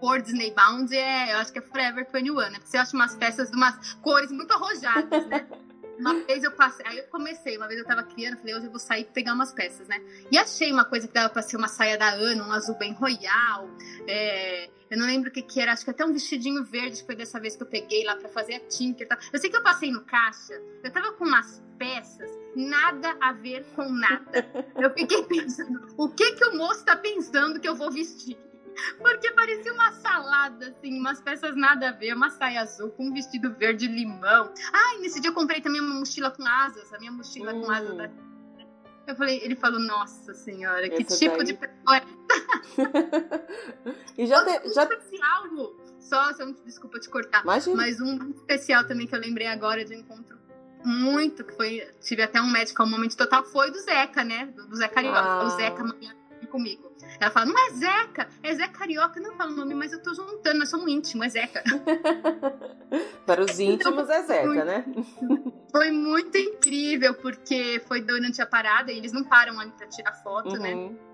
[0.00, 2.50] por Disney Bound, é, eu acho que é Forever 21, né?
[2.52, 5.46] Porque você acha umas peças de umas cores muito arrojadas, né?
[6.00, 8.70] Uma vez eu passei, aí eu comecei, uma vez eu tava criando, falei, hoje eu
[8.70, 10.00] vou sair pegar umas peças, né?
[10.32, 12.94] E achei uma coisa que dava pra ser uma saia da Ana, um azul bem
[12.94, 13.68] royal.
[14.08, 17.14] É, eu não lembro o que, que era, acho que até um vestidinho verde foi
[17.14, 19.06] dessa vez que eu peguei lá pra fazer a tinker.
[19.06, 19.18] Tá?
[19.30, 23.66] Eu sei que eu passei no caixa, eu tava com umas peças, nada a ver
[23.76, 24.48] com nada.
[24.76, 28.38] Eu fiquei pensando, o que que o moço tá pensando que eu vou vestir?
[28.98, 33.12] Porque parecia uma salada, assim, umas peças nada a ver, uma saia azul com um
[33.12, 34.52] vestido verde limão.
[34.94, 37.62] E nesse dia eu comprei também uma mochila com asas, a minha mochila hum.
[37.62, 38.10] com asas da...
[39.06, 41.46] Eu falei, ele falou, nossa senhora, que tipo daí...
[41.46, 42.02] de pessoa é
[44.16, 44.84] E já, te, já...
[44.84, 47.42] especial, Só, só, desculpa te cortar.
[47.42, 47.76] Imagina.
[47.76, 50.38] Mas um especial também que eu lembrei agora de um encontro
[50.84, 54.46] muito, que foi, tive até um médico ao momento total, foi do Zeca, né?
[54.46, 55.18] Do, do Zeca Carioca.
[55.18, 55.44] Ah.
[55.44, 55.84] O Zeca
[56.46, 56.90] comigo.
[57.18, 59.20] Ela fala, não é Zeca, é Zé Carioca.
[59.20, 61.62] Não fala o nome, mas eu tô juntando, nós somos íntimos, é Zeca.
[63.26, 64.84] Para os íntimos então, é Zeca, foi, né?
[65.70, 70.12] Foi muito incrível, porque foi durante a parada e eles não param ali pra tirar
[70.14, 70.74] foto, né?
[70.74, 70.90] uhum.
[70.90, 71.09] né?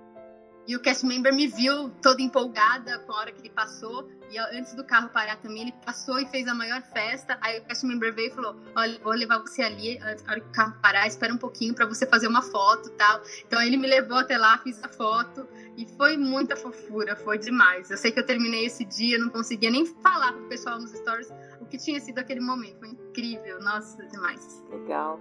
[0.66, 4.08] E o cast member me viu toda empolgada com a hora que ele passou.
[4.30, 7.38] E antes do carro parar também, ele passou e fez a maior festa.
[7.40, 10.48] Aí o cast member veio e falou: Olha, vou levar você ali, a hora que
[10.48, 13.22] o carro parar, espera um pouquinho para você fazer uma foto tal.
[13.46, 15.46] Então ele me levou até lá, fiz a foto.
[15.76, 17.90] E foi muita fofura, foi demais.
[17.90, 21.32] Eu sei que eu terminei esse dia, não conseguia nem falar pro pessoal nos stories
[21.60, 22.80] o que tinha sido aquele momento.
[22.80, 24.64] Foi incrível, nossa, demais.
[24.70, 25.20] Legal,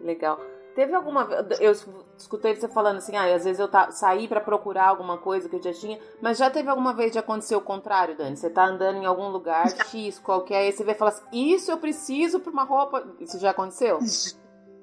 [0.00, 0.40] legal.
[0.74, 1.28] Teve alguma
[1.60, 1.72] eu
[2.18, 5.54] escutei você falando assim, ah, às vezes eu tá, saí para procurar alguma coisa que
[5.54, 8.36] eu já tinha, mas já teve alguma vez de acontecer o contrário, Dani?
[8.36, 11.70] Você tá andando em algum lugar X qualquer, aí você vê e fala assim, isso
[11.70, 13.06] eu preciso para uma roupa.
[13.20, 14.00] Isso já aconteceu?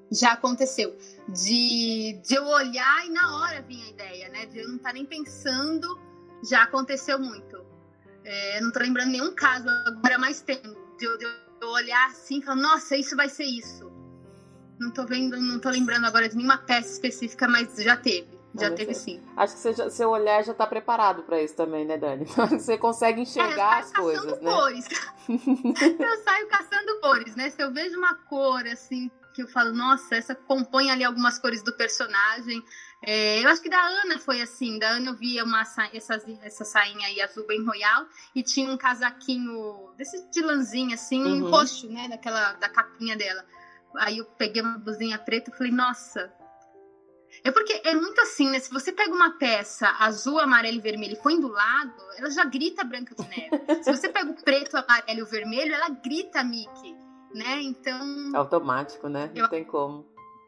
[0.09, 0.95] Já aconteceu.
[1.27, 4.45] De, de eu olhar e na hora vinha a ideia, né?
[4.45, 5.99] De eu não estar tá nem pensando,
[6.49, 7.65] já aconteceu muito.
[8.23, 10.69] É, não tô lembrando nenhum caso agora, mais tempo.
[10.97, 11.25] De eu, de
[11.61, 13.90] eu olhar assim e falar, nossa, isso vai ser isso
[14.81, 18.41] não tô vendo, não tô lembrando agora de nenhuma peça específica, mas já teve.
[18.53, 19.21] Já teve sim.
[19.37, 22.25] Acho que você, seu olhar já tá preparado para isso também, né, Dani?
[22.51, 24.51] você consegue enxergar é, as coisas, né?
[24.51, 24.85] Cores.
[25.29, 27.49] eu saio caçando cores, né?
[27.49, 31.63] Se eu vejo uma cor assim que eu falo, nossa, essa compõe ali algumas cores
[31.63, 32.61] do personagem.
[33.01, 34.77] É, eu acho que da Ana foi assim.
[34.77, 38.05] Da Ana eu via uma essa, essa sainha aí azul bem royal
[38.35, 41.49] e tinha um casaquinho desse de lãzinha assim, uhum.
[41.49, 42.09] roxo, né?
[42.09, 43.45] Daquela da capinha dela.
[43.97, 46.31] Aí eu peguei uma blusinha preta e falei, nossa.
[47.43, 48.59] É porque é muito assim, né?
[48.59, 52.43] Se você pega uma peça azul, amarelo e vermelho e põe do lado, ela já
[52.43, 53.83] grita Branca de Neve.
[53.83, 56.93] Se você pega o preto, amarelo e o vermelho, ela grita Mickey,
[57.33, 57.61] né?
[57.61, 58.31] Então.
[58.35, 59.31] Automático, né?
[59.33, 59.49] Não eu...
[59.49, 60.05] tem como.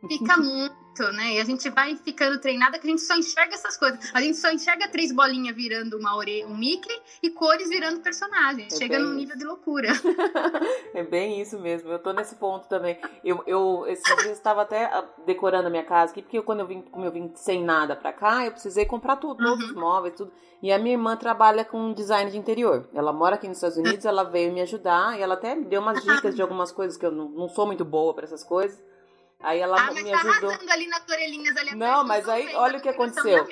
[0.07, 1.33] Fica muito, né?
[1.33, 3.99] E a gente vai ficando treinada que a gente só enxerga essas coisas.
[4.13, 8.73] A gente só enxerga três bolinhas virando uma orelha, um Mickey e cores virando personagens.
[8.73, 9.89] É Chega num nível de loucura.
[10.93, 11.91] é bem isso mesmo.
[11.91, 12.97] Eu tô nesse ponto também.
[13.23, 16.67] Eu, eu esses dias estava até ah, decorando a minha casa aqui, porque quando eu
[16.67, 19.51] vim, como eu vim sem nada pra cá, eu precisei comprar tudo, uhum.
[19.51, 20.31] todos os móveis, tudo.
[20.61, 22.87] E a minha irmã trabalha com design de interior.
[22.93, 26.01] Ela mora aqui nos Estados Unidos, ela veio me ajudar e ela até deu umas
[26.01, 28.81] dicas de algumas coisas que eu não, não sou muito boa para essas coisas.
[29.43, 30.57] Aí ela ah, me tá ajudou.
[30.69, 33.45] ali nas orelhinhas ali Não, mas aí olha o que aconteceu.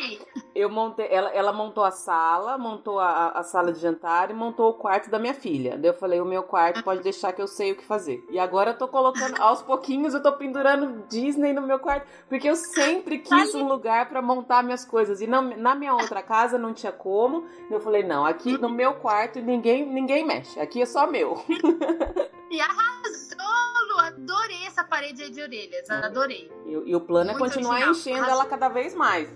[0.61, 4.69] Eu montei, ela, ela montou a sala, montou a, a, sala de jantar e montou
[4.69, 5.75] o quarto da minha filha.
[5.75, 8.23] Daí eu falei, o meu quarto pode deixar que eu sei o que fazer.
[8.29, 12.47] E agora eu tô colocando aos pouquinhos, eu tô pendurando Disney no meu quarto, porque
[12.47, 16.59] eu sempre quis um lugar para montar minhas coisas e na, na minha outra casa
[16.59, 17.45] não tinha como.
[17.69, 20.59] Eu falei, não, aqui no meu quarto ninguém ninguém mexe.
[20.59, 21.43] Aqui é só meu.
[22.51, 23.99] E arrasou, Lu.
[23.99, 25.89] Adorei essa parede aí de orelhas.
[25.89, 26.51] Adorei.
[26.65, 27.95] E, e o plano é Muito é continuar original.
[27.95, 28.41] enchendo arrasou.
[28.41, 29.33] ela cada vez mais.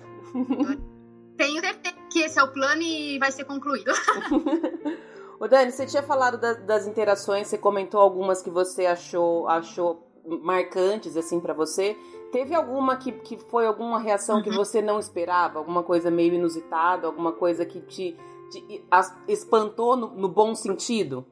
[1.37, 3.91] Tenho certeza que esse é o plano e vai ser concluído.
[5.39, 10.07] Ô Dani, você tinha falado das, das interações, você comentou algumas que você achou, achou
[10.25, 11.97] marcantes assim para você.
[12.31, 14.43] Teve alguma que, que foi alguma reação uhum.
[14.43, 15.59] que você não esperava?
[15.59, 17.07] Alguma coisa meio inusitada?
[17.07, 18.17] Alguma coisa que te,
[18.49, 18.85] te
[19.27, 21.25] espantou no, no bom sentido?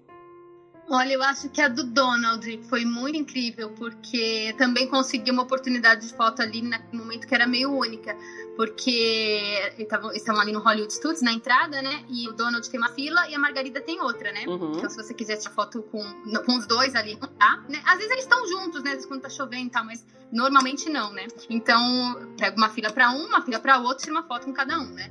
[0.89, 6.07] Olha, eu acho que a do Donald foi muito incrível, porque também consegui uma oportunidade
[6.07, 8.15] de foto ali naquele momento que era meio única,
[8.57, 9.73] porque
[10.13, 12.03] estavam ali no Hollywood Studios, na entrada, né?
[12.09, 14.43] E o Donald tem uma fila e a Margarida tem outra, né?
[14.45, 14.73] Uhum.
[14.75, 16.03] Então, se você quiser tirar foto com,
[16.45, 17.81] com os dois ali, não tá, né?
[17.85, 18.89] Às vezes eles estão juntos, né?
[18.89, 21.27] Às vezes quando tá chovendo e tal, mas normalmente não, né?
[21.49, 24.77] Então, pega uma fila para um, uma fila para outro, tira uma foto com cada
[24.79, 25.09] um, né?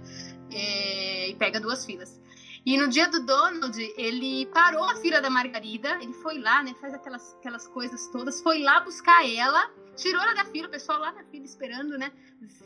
[0.51, 2.21] É, e pega duas filas.
[2.65, 6.75] E no dia do Donald, ele parou a fila da Margarida, ele foi lá, né?
[6.81, 11.01] Faz aquelas, aquelas coisas todas, foi lá buscar ela, tirou ela da fila, o pessoal
[11.01, 12.13] lá na fila esperando, né?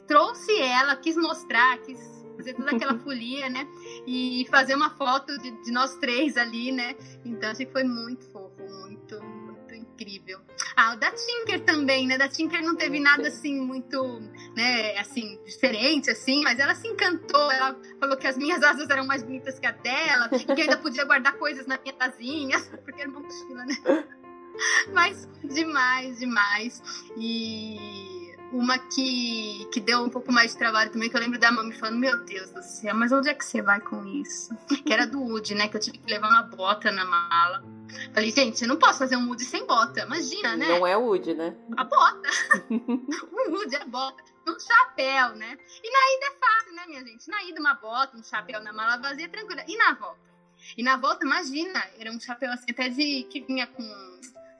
[0.07, 1.99] Trouxe ela, quis mostrar, quis
[2.36, 3.66] fazer toda aquela folia, né?
[4.07, 6.94] E fazer uma foto de, de nós três ali, né?
[7.24, 9.18] Então, assim, foi muito fofo, muito,
[9.97, 10.40] incrível.
[10.76, 12.18] Ah, o da Tinker também, né?
[12.18, 14.20] Da Tinker não teve nada assim muito,
[14.55, 17.51] né, assim, diferente, assim, mas ela se encantou.
[17.51, 20.76] Ela falou que as minhas asas eram mais bonitas que a dela, e que ainda
[20.76, 24.05] podia guardar coisas na minha asinha, porque era uma mochila, né?
[24.92, 26.82] Mas demais, demais.
[27.16, 31.51] E uma que, que deu um pouco mais de trabalho também, que eu lembro da
[31.51, 34.55] mãe me falando, meu Deus do céu, mas onde é que você vai com isso?
[34.84, 35.68] Que era do Woody, né?
[35.68, 37.75] Que eu tive que levar uma bota na mala.
[38.12, 40.01] Falei, gente, eu não posso fazer um Woody sem bota.
[40.01, 40.68] Imagina, né?
[40.68, 41.57] Não é Woody, né?
[41.76, 42.28] A bota.
[42.70, 44.22] um Woody é bota.
[44.49, 45.59] Um chapéu, né?
[45.82, 47.28] E na ida é fácil, né, minha gente?
[47.28, 49.64] Na ida, uma bota, um chapéu na mala vazia, tranquila.
[49.66, 50.26] E na volta?
[50.76, 53.82] E na volta, imagina, era um chapéu assim, até de que vinha com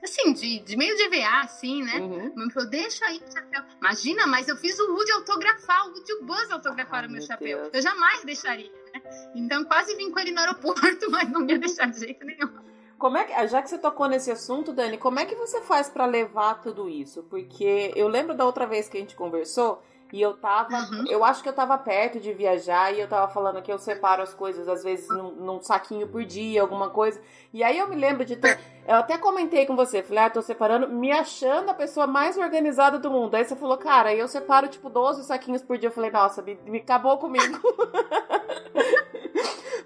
[0.03, 1.99] assim, de, de meio de EVA, assim, né?
[1.99, 2.33] Uhum.
[2.35, 3.63] Mas falou, deixa aí o chapéu.
[3.79, 7.27] Imagina, mas eu fiz o Woody autografar, o Woody o Buzz autografaram o meu, meu
[7.27, 7.61] chapéu.
[7.61, 7.73] Deus.
[7.73, 9.01] Eu jamais deixaria, né?
[9.35, 12.67] Então quase vim com ele no aeroporto, mas não ia deixar de jeito nenhum.
[12.97, 15.87] Como é que, já que você tocou nesse assunto, Dani, como é que você faz
[15.89, 17.23] para levar tudo isso?
[17.23, 19.81] Porque eu lembro da outra vez que a gente conversou,
[20.11, 20.75] e eu tava.
[20.77, 21.05] Uhum.
[21.09, 24.21] Eu acho que eu tava perto de viajar e eu tava falando que eu separo
[24.21, 27.21] as coisas, às vezes, num, num saquinho por dia, alguma coisa.
[27.53, 28.59] E aí eu me lembro de ter.
[28.87, 32.97] Eu até comentei com você, falei, ah, tô separando, me achando a pessoa mais organizada
[32.97, 33.35] do mundo.
[33.35, 35.89] Aí você falou, cara, eu separo tipo 12 saquinhos por dia.
[35.89, 37.59] Eu falei, nossa, me, me acabou comigo.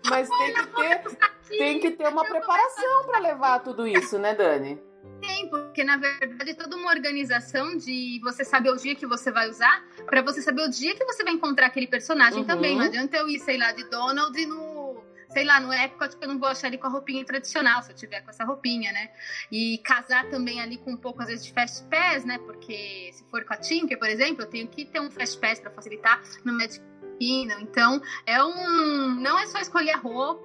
[0.10, 4.82] Mas tem que ter, tem que ter uma preparação para levar tudo isso, né, Dani?
[5.20, 9.32] Tem, porque na verdade é toda uma organização de você saber o dia que você
[9.32, 12.48] vai usar, para você saber o dia que você vai encontrar aquele personagem uhum.
[12.48, 12.76] também.
[12.76, 16.28] Não adianta eu ir, sei lá, de Donald no, sei lá, no Epcot, que eu
[16.28, 19.12] não vou achar ele com a roupinha tradicional, se eu tiver com essa roupinha, né?
[19.52, 22.38] E casar também ali com um pouco, às vezes, de Fast Pass, né?
[22.40, 25.60] Porque se for com a Tinker, por exemplo, eu tenho que ter um Fast Pass
[25.60, 26.82] para facilitar no Magic
[27.22, 27.60] Kingdom.
[27.60, 29.16] Então, é um...
[29.16, 30.42] Não é só escolher a roupa,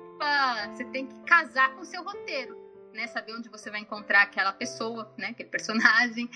[0.73, 2.67] você tem que casar com o seu roteiro
[2.97, 3.07] né?
[3.07, 5.29] Saber onde você vai encontrar aquela pessoa, né?
[5.29, 6.29] Aquele personagem.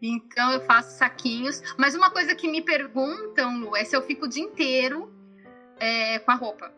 [0.00, 1.60] Então eu faço saquinhos.
[1.76, 5.12] Mas uma coisa que me perguntam, Lu, é se eu fico o dia inteiro
[5.80, 6.72] é, com a roupa.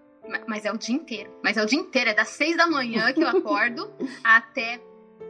[0.47, 1.31] Mas é o dia inteiro.
[1.43, 2.11] Mas é o dia inteiro.
[2.11, 3.93] É das seis da manhã que eu acordo
[4.25, 4.81] até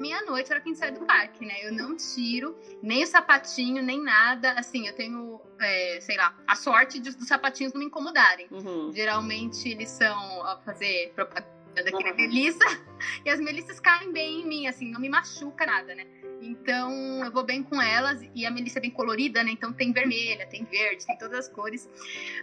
[0.01, 1.55] meia-noite, hora que a gente sai do parque, né?
[1.62, 4.53] Eu não tiro nem o sapatinho, nem nada.
[4.53, 8.48] Assim, eu tenho, é, sei lá, a sorte de, dos sapatinhos não me incomodarem.
[8.51, 8.90] Uhum.
[8.92, 12.64] Geralmente eles são, ó, fazer propaganda daquele melissa,
[13.24, 16.05] e as melissas caem bem em mim, assim, não me machuca nada, né?
[16.41, 19.51] Então eu vou bem com elas e a melissa é bem colorida, né?
[19.51, 21.88] Então tem vermelha, tem verde, tem todas as cores.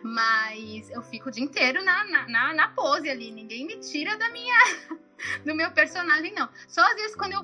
[0.04, 3.32] Mas eu fico o dia inteiro na, na, na, na pose ali.
[3.32, 4.58] Ninguém me tira da minha
[5.44, 6.50] do meu personagem, não.
[6.68, 7.44] Só às vezes quando eu,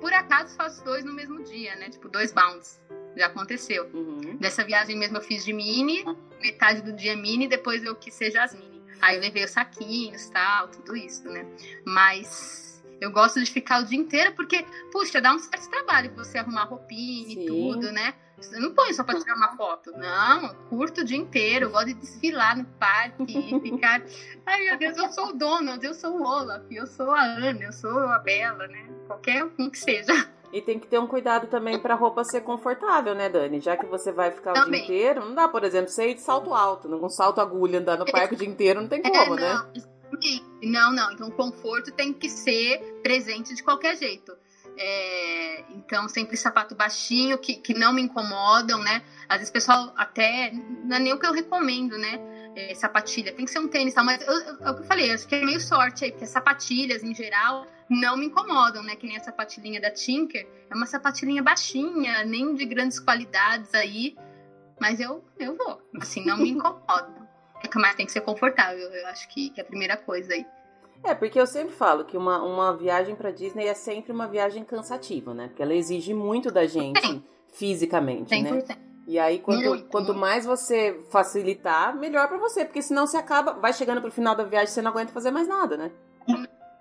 [0.00, 1.88] por acaso, faço dois no mesmo dia, né?
[1.88, 2.80] Tipo, dois bounds.
[3.16, 3.88] Já aconteceu.
[3.94, 4.36] Uhum.
[4.38, 6.04] Dessa viagem mesmo eu fiz de mini,
[6.40, 8.82] metade do dia mini, depois eu quis ser Jasmine.
[9.00, 11.46] Aí eu levei os saquinhos tal, tudo isso, né?
[11.84, 12.63] Mas
[13.00, 16.64] eu gosto de ficar o dia inteiro porque, puxa, dá um certo trabalho você arrumar
[16.64, 17.42] roupinha Sim.
[17.42, 18.14] e tudo, né?
[18.36, 19.92] Você não põe só pra tirar uma foto.
[19.92, 21.66] Não, curto o dia inteiro.
[21.66, 24.02] Eu gosto de desfilar no parque e ficar.
[24.44, 27.62] Ai, meu Deus, eu sou o Donald, eu sou o Olaf, eu sou a Ana,
[27.62, 28.88] eu sou a Bela, né?
[29.06, 30.12] Qualquer um que seja.
[30.52, 33.60] E tem que ter um cuidado também pra roupa ser confortável, né, Dani?
[33.60, 34.82] Já que você vai ficar também.
[34.82, 37.80] o dia inteiro, não dá, por exemplo, você ir de salto alto, com salto agulha
[37.80, 39.64] andar no parque o dia inteiro, não tem é, como, é, não.
[39.64, 39.82] né?
[40.62, 41.12] Não, não.
[41.12, 44.32] Então, o conforto tem que ser presente de qualquer jeito.
[44.76, 49.02] É, então, sempre sapato baixinho, que, que não me incomodam, né?
[49.28, 50.52] Às vezes pessoal até.
[50.84, 52.20] Não é nem o que eu recomendo, né?
[52.56, 53.32] É, sapatilha.
[53.32, 55.26] Tem que ser um tênis, tal, mas eu, eu, é o que eu falei, acho
[55.26, 58.96] que é meio sorte aí, porque as sapatilhas, em geral, não me incomodam, né?
[58.96, 60.46] Que nem a sapatilhinha da Tinker.
[60.70, 64.16] É uma sapatilhinha baixinha, nem de grandes qualidades aí.
[64.80, 65.80] Mas eu, eu vou.
[66.00, 67.23] Assim, não me incomoda.
[67.64, 68.88] É mas tem que ser confortável.
[68.90, 70.46] Eu acho que, que é a primeira coisa aí.
[71.02, 74.64] É, porque eu sempre falo que uma, uma viagem para Disney é sempre uma viagem
[74.64, 75.48] cansativa, né?
[75.48, 77.22] Porque ela exige muito da gente Sim.
[77.52, 78.68] fisicamente, 100%.
[78.68, 78.78] né?
[79.06, 82.64] E aí, quanto, quanto mais você facilitar, melhor para você.
[82.64, 85.46] Porque senão você acaba, vai chegando pro final da viagem, você não aguenta fazer mais
[85.46, 85.90] nada, né?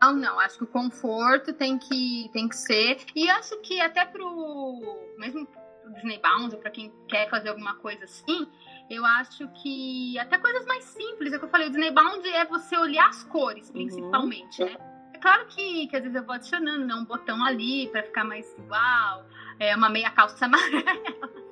[0.01, 0.39] Não, não.
[0.39, 2.97] Acho que o conforto tem que, tem que ser.
[3.13, 4.79] E acho que até pro.
[5.17, 8.47] Mesmo pro Disney Bound, ou pra quem quer fazer alguma coisa assim,
[8.93, 12.27] eu acho que até coisas mais simples, é o que eu falei, o Disney Bound
[12.27, 13.73] é você olhar as cores, uhum.
[13.73, 14.69] principalmente, uhum.
[14.69, 14.77] né?
[15.13, 18.23] É claro que, que às vezes eu vou adicionando né, um botão ali para ficar
[18.23, 19.25] mais igual,
[19.59, 21.43] é, uma meia calça amarela.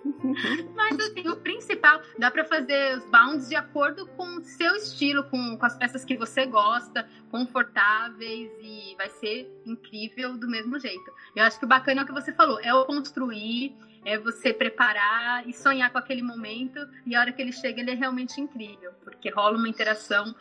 [0.76, 5.24] Mas assim, o principal, dá para fazer os bounds de acordo com o seu estilo,
[5.26, 11.12] com, com as peças que você gosta, confortáveis e vai ser incrível do mesmo jeito.
[11.36, 14.54] Eu acho que o bacana é o que você falou, é o construir, é você
[14.54, 18.40] preparar e sonhar com aquele momento e a hora que ele chega ele é realmente
[18.42, 20.36] incrível, porque rola uma interação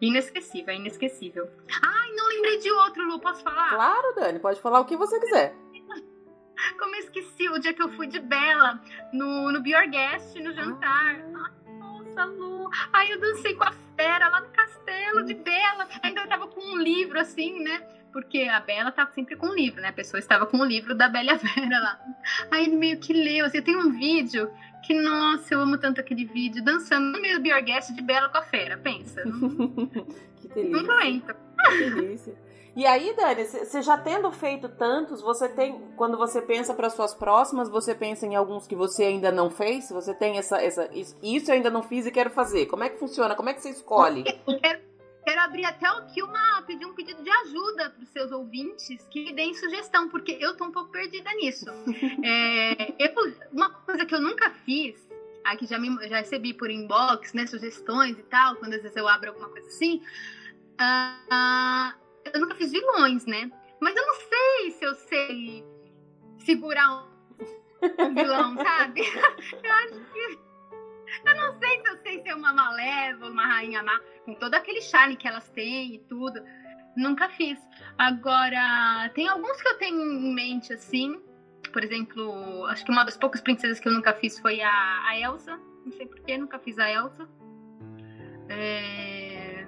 [0.00, 1.50] inesquecível, é inesquecível.
[1.82, 3.70] Ai, não lembrei de outro, Lu, posso falar?
[3.70, 5.54] Claro, Dani, pode falar o que você quiser.
[6.78, 8.80] Como eu esqueci o dia que eu fui de Bela
[9.12, 11.16] no, no Be Your Guest, no jantar.
[11.34, 11.50] Ah.
[11.78, 12.68] nossa, Lu.
[12.92, 15.88] Aí eu dancei com a fera lá no castelo de Bela.
[16.02, 17.86] Ainda eu tava com um livro assim, né?
[18.16, 19.88] Porque a Bela tá sempre com um livro, né?
[19.88, 22.00] A pessoa estava com o livro da Bela Vera lá.
[22.50, 23.44] Aí meio que leu.
[23.44, 24.50] Assim, tem um vídeo
[24.86, 26.64] que, nossa, eu amo tanto aquele vídeo.
[26.64, 28.78] Dançando no meio do Be Your Guest de Bela com a fera.
[28.78, 29.20] Pensa.
[30.40, 30.82] que delícia.
[30.82, 31.36] Não aguento.
[31.68, 32.34] Que delícia.
[32.74, 37.14] E aí, Dani, você já tendo feito tantos, você tem, quando você pensa para suas
[37.14, 39.90] próximas, você pensa em alguns que você ainda não fez?
[39.90, 42.64] Você tem essa, essa isso, isso eu ainda não fiz e quero fazer.
[42.64, 43.34] Como é que funciona?
[43.34, 44.24] Como é que você escolhe?
[44.46, 44.80] Eu quero,
[45.26, 49.32] quero abrir até aqui uma pedir um pedido de ajuda para os seus ouvintes que
[49.32, 51.66] deem sugestão, porque eu tô um pouco perdida nisso.
[52.22, 53.12] é, eu,
[53.52, 54.96] uma coisa que eu nunca fiz,
[55.44, 59.08] aqui já, me, já recebi por inbox, né, sugestões e tal, quando às vezes eu
[59.08, 60.00] abro alguma coisa assim,
[60.80, 61.92] uh,
[62.32, 63.50] eu nunca fiz vilões, né?
[63.80, 65.64] Mas eu não sei se eu sei
[66.38, 67.04] segurar
[67.82, 69.02] um vilão, sabe?
[69.62, 70.45] Eu acho que
[71.24, 74.80] eu não sei se eu sei ser uma malévola, uma rainha má, com todo aquele
[74.80, 76.42] charme que elas têm e tudo.
[76.96, 77.58] Nunca fiz.
[77.98, 81.20] Agora, tem alguns que eu tenho em mente, assim.
[81.72, 85.18] Por exemplo, acho que uma das poucas princesas que eu nunca fiz foi a, a
[85.18, 85.58] Elsa.
[85.84, 87.28] Não sei porquê, nunca fiz a Elsa.
[88.48, 89.66] É...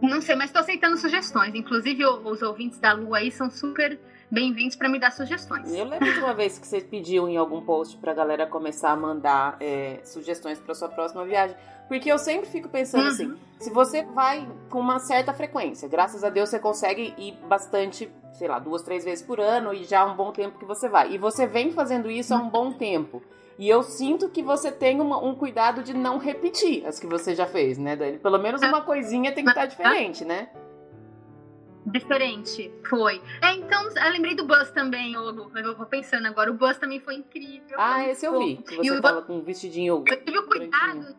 [0.00, 1.54] Não sei, mas estou aceitando sugestões.
[1.54, 3.98] Inclusive, os ouvintes da Lua aí são super
[4.32, 5.70] bem-vindos para me dar sugestões.
[5.74, 8.90] Eu lembro de uma vez que você pediu em algum post para a galera começar
[8.90, 11.54] a mandar é, sugestões para sua próxima viagem.
[11.86, 13.32] Porque eu sempre fico pensando assim, uhum.
[13.32, 18.10] assim, se você vai com uma certa frequência, graças a Deus você consegue ir bastante,
[18.32, 20.88] sei lá, duas, três vezes por ano e já há um bom tempo que você
[20.88, 21.12] vai.
[21.12, 23.22] E você vem fazendo isso há um bom tempo.
[23.58, 27.34] E eu sinto que você tem uma, um cuidado de não repetir as que você
[27.34, 28.18] já fez, né, Dani?
[28.18, 30.48] Pelo menos uma coisinha tem que estar diferente, né?
[31.84, 33.20] Diferente, foi.
[33.40, 35.50] É, então, eu lembrei do Buzz também, Lu.
[35.56, 36.50] Eu vou pensando agora.
[36.50, 37.76] O Buzz também foi incrível.
[37.76, 38.56] Ah, esse eu vi.
[38.58, 40.04] Que você tava com um vestidinho.
[40.06, 41.16] Eu tive o cuidado,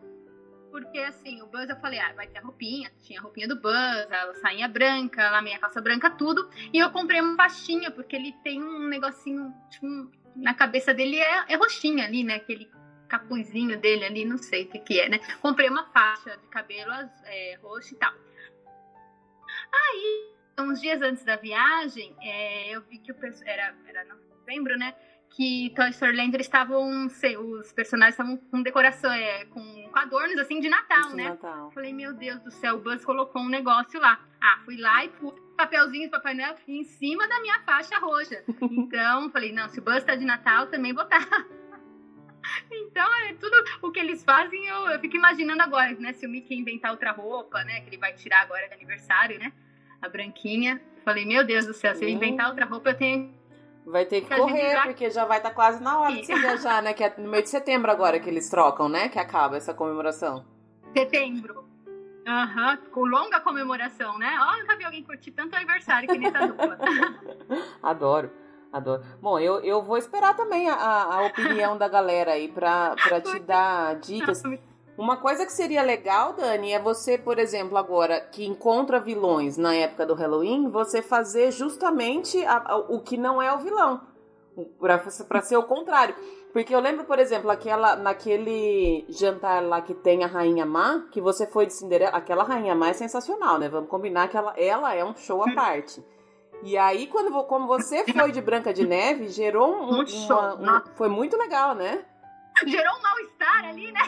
[0.70, 2.90] porque assim, o Buzz eu falei, ah, vai ter a roupinha.
[3.02, 6.48] Tinha a roupinha do Buzz, a sainha branca, a minha calça branca, tudo.
[6.72, 9.86] E eu comprei uma faixinha, porque ele tem um negocinho, tipo,
[10.34, 12.36] na cabeça dele é, é roxinha ali, né?
[12.36, 12.70] Aquele
[13.06, 15.20] capuzinho dele ali, não sei o que que é, né?
[15.42, 16.90] Comprei uma faixa de cabelo
[17.24, 18.12] é, roxo e tal.
[19.72, 24.04] Aí uns dias antes da viagem, é, eu vi que o era, era
[24.44, 24.94] novembro, né?
[25.30, 30.60] Que Toy Story Land eles estavam, os personagens estavam com decoração, é, com adornos assim
[30.60, 31.30] de Natal, de né?
[31.30, 31.72] Natal.
[31.72, 34.20] Falei, meu Deus do céu, o Buzz colocou um negócio lá.
[34.40, 38.44] Ah, fui lá e pus papelzinho de Papai Noel em cima da minha faixa roxa.
[38.60, 41.24] Então, falei, não, se o Buzz tá de Natal, também vou estar.
[41.26, 41.44] Tá.
[42.70, 46.12] Então, é tudo o que eles fazem, eu, eu fico imaginando agora, né?
[46.12, 47.80] Se o Mickey inventar outra roupa, né?
[47.80, 49.50] Que ele vai tirar agora de aniversário, né?
[50.04, 50.80] A branquinha.
[51.04, 53.34] Falei, meu Deus do céu, se eu inventar outra roupa, eu tenho.
[53.86, 56.34] Vai ter que, que correr, porque já vai estar tá quase na hora de você
[56.34, 56.94] viajar, né?
[56.94, 59.10] Que é no meio de setembro agora que eles trocam, né?
[59.10, 60.44] Que acaba essa comemoração.
[60.96, 61.64] Setembro.
[62.26, 64.34] Aham, uhum, com longa comemoração, né?
[64.40, 66.78] Ó, nunca vi alguém curtir tanto aniversário que nessa dupla.
[67.82, 68.30] Adoro.
[68.72, 69.04] Adoro.
[69.20, 73.38] Bom, eu, eu vou esperar também a, a opinião da galera aí pra, pra te
[73.40, 74.42] dar dicas.
[74.96, 79.74] Uma coisa que seria legal, Dani, é você, por exemplo, agora que encontra vilões na
[79.74, 84.00] época do Halloween, você fazer justamente a, a, o que não é o vilão.
[84.78, 86.14] Para ser o contrário.
[86.52, 91.20] Porque eu lembro, por exemplo, aquela, naquele jantar lá que tem a Rainha Má, que
[91.20, 92.12] você foi de Cinderela.
[92.12, 93.68] Aquela Rainha Má é sensacional, né?
[93.68, 96.00] Vamos combinar que ela, ela é um show à parte.
[96.62, 99.98] E aí, quando como você foi de Branca de Neve, gerou um.
[99.98, 102.04] um, uma, um foi muito legal, né?
[102.64, 104.00] Gerou um mal-estar ali, né?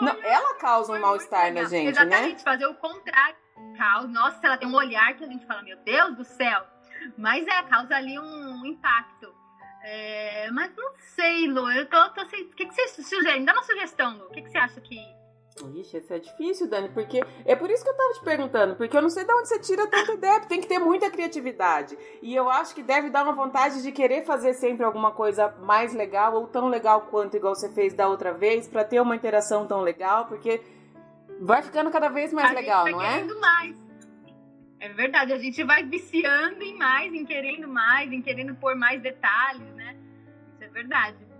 [0.00, 2.16] Não, ela causa um mal-estar na gente, Exatamente, né?
[2.16, 3.36] Exatamente, fazer o contrário.
[4.08, 6.64] Nossa, ela tem um olhar que a gente fala, meu Deus do céu.
[7.16, 9.34] Mas é, causa ali um impacto.
[9.82, 11.70] É, mas não sei, Lu.
[11.70, 13.40] Eu tô, tô assim, O que, que você sugere?
[13.40, 14.26] Me dá uma sugestão, Lu.
[14.26, 14.98] O que, que você acha que
[15.60, 18.96] Ixi, isso é difícil, Dani, porque é por isso que eu tava te perguntando, porque
[18.96, 21.96] eu não sei de onde você tira tanta ideia, tem que ter muita criatividade.
[22.22, 25.92] E eu acho que deve dar uma vontade de querer fazer sempre alguma coisa mais
[25.92, 29.66] legal ou tão legal quanto igual você fez da outra vez, para ter uma interação
[29.66, 30.60] tão legal, porque
[31.40, 33.22] vai ficando cada vez mais a legal, não é?
[33.22, 33.76] mais.
[34.80, 39.00] É verdade, a gente vai viciando em mais, em querendo mais, em querendo pôr mais
[39.00, 39.96] detalhes, né?
[40.54, 41.31] Isso é verdade.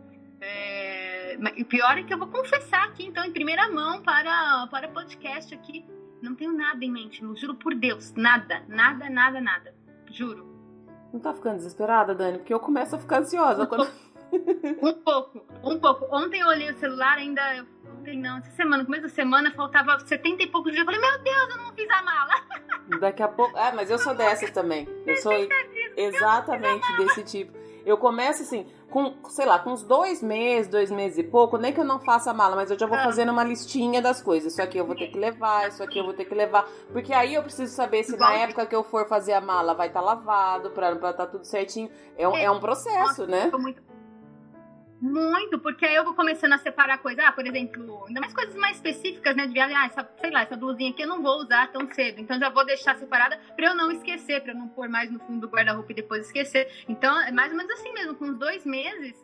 [0.44, 4.88] É, o pior é que eu vou confessar aqui, então, em primeira mão para para
[4.88, 5.84] podcast aqui,
[6.20, 9.74] não tenho nada em mente, não juro por Deus, nada, nada, nada, nada,
[10.10, 10.52] juro.
[11.12, 12.38] Não tá ficando desesperada, Dani?
[12.38, 13.88] Porque eu começo a ficar ansiosa um quando.
[14.82, 16.06] um pouco, um pouco.
[16.10, 17.66] Ontem eu olhei o celular, ainda.
[17.98, 20.80] Ontem não, essa semana, começo da semana, faltava 70 e poucos dias.
[20.80, 22.32] Eu falei, meu Deus, eu não fiz a mala.
[22.98, 23.56] Daqui a pouco.
[23.58, 24.88] Ah, mas eu sou dessas também.
[25.06, 25.32] Eu sou
[25.96, 27.61] exatamente desse tipo.
[27.84, 31.72] Eu começo assim, com, sei lá, com uns dois meses, dois meses e pouco, nem
[31.72, 33.04] que eu não faça a mala, mas eu já vou ah.
[33.04, 34.52] fazendo uma listinha das coisas.
[34.52, 36.68] Isso aqui eu vou ter que levar, isso aqui eu vou ter que levar.
[36.92, 39.88] Porque aí eu preciso saber se na época que eu for fazer a mala vai
[39.88, 41.90] estar tá lavado, pra estar tá tudo certinho.
[42.16, 43.50] É um, é um processo, né?
[43.52, 43.91] Muito
[45.02, 47.24] muito, porque aí eu vou começando a separar coisas.
[47.24, 49.46] Ah, por exemplo, ainda mais coisas mais específicas, né?
[49.46, 49.76] De viagem.
[49.76, 52.20] Ah, essa, sei lá, essa blusinha aqui eu não vou usar tão cedo.
[52.20, 55.18] Então já vou deixar separada pra eu não esquecer, pra eu não pôr mais no
[55.18, 56.68] fundo do guarda-roupa e depois esquecer.
[56.88, 59.14] Então, é mais ou menos assim mesmo, com uns dois meses.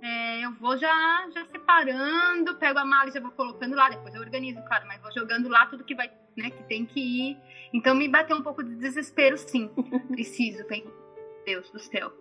[0.00, 4.14] É, eu vou já, já separando, pego a mala e já vou colocando lá, depois
[4.14, 6.50] eu organizo, claro, mas vou jogando lá tudo que vai né?
[6.50, 7.38] Que tem que ir.
[7.72, 9.68] Então me bateu um pouco de desespero, sim.
[10.08, 10.84] Preciso, tem.
[11.44, 12.12] Deus do céu.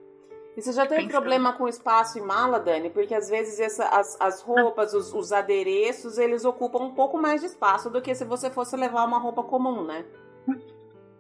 [0.56, 2.90] E você já teve problema com espaço e mala, Dani?
[2.90, 7.42] Porque às vezes essa, as, as roupas, os, os adereços, eles ocupam um pouco mais
[7.42, 10.06] de espaço do que se você fosse levar uma roupa comum, né?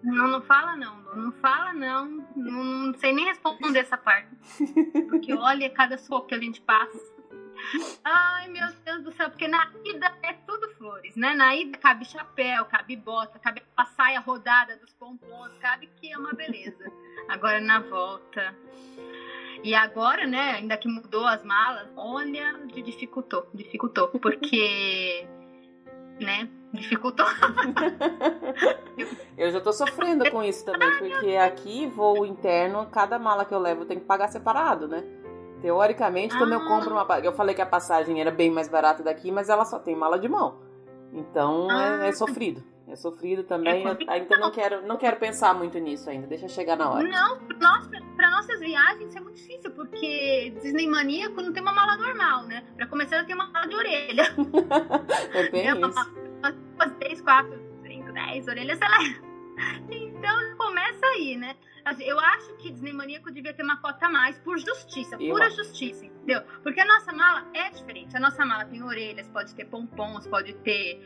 [0.03, 2.05] Não, não fala não, não fala não.
[2.36, 4.29] Não, não sei nem responder essa parte.
[5.09, 7.13] Porque olha cada soco que a gente passa.
[8.03, 11.34] Ai, meu Deus do céu, porque na ida é tudo flores, né?
[11.34, 16.17] Na ida cabe chapéu, cabe bota, cabe a saia rodada dos pompons, cabe que é
[16.17, 16.91] uma beleza.
[17.29, 18.53] Agora na volta.
[19.64, 25.26] E agora, né, ainda que mudou as malas, olha, dificultou, dificultou, porque,
[26.20, 27.26] né, dificultou.
[29.38, 33.59] eu já tô sofrendo com isso também, porque aqui, voo interno, cada mala que eu
[33.59, 35.01] levo tem que pagar separado, né?
[35.61, 36.55] Teoricamente, quando ah.
[36.55, 37.20] eu compro uma.
[37.20, 40.20] Eu falei que a passagem era bem mais barata daqui, mas ela só tem mala
[40.20, 40.57] de mão.
[41.14, 42.03] Então ah.
[42.03, 42.61] é, é, sofrido.
[42.88, 43.86] É sofrido também.
[43.88, 46.27] É ainda não quero, não quero pensar muito nisso ainda.
[46.27, 47.07] Deixa chegar na hora.
[47.07, 47.39] Não,
[48.15, 52.63] para nossas viagens é muito difícil, porque Disney Maníaco não tem uma mala normal, né?
[52.75, 54.23] Para começar, ela tem uma mala de orelha.
[55.34, 55.79] é bem é, isso.
[55.79, 59.32] Umas, umas 3, 4, 5, 10 orelhas, ela.
[59.89, 61.55] Então começa aí, né?
[61.85, 65.29] Assim, eu acho que Disney Maníaco devia ter uma cota a mais por justiça, eu
[65.29, 65.57] pura acho.
[65.57, 66.41] justiça, entendeu?
[66.63, 68.15] Porque a nossa mala é diferente.
[68.15, 71.01] A nossa mala tem orelhas, pode ter pompons, pode ter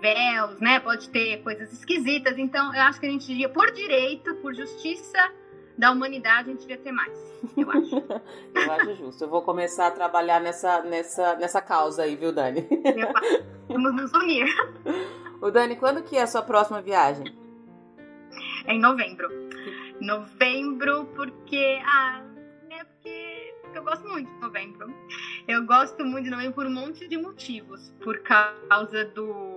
[0.00, 0.80] véus, né?
[0.80, 2.38] Pode ter coisas esquisitas.
[2.38, 5.30] Então, eu acho que a gente devia, por direito, por justiça
[5.76, 7.12] da humanidade, a gente devia ter mais.
[7.54, 7.96] Eu acho.
[8.54, 9.24] eu acho justo.
[9.24, 12.66] Eu vou começar a trabalhar nessa, nessa, nessa causa aí, viu, Dani?
[13.68, 14.46] Vamos nos unir.
[15.40, 17.43] O Dani, quando que é a sua próxima viagem?
[18.66, 19.28] É em novembro
[20.00, 21.80] novembro, porque.
[21.84, 22.22] Ah,
[22.70, 24.94] é porque, eu gosto muito de novembro.
[25.48, 27.90] Eu gosto muito de novembro por um monte de motivos.
[28.02, 29.54] Por causa do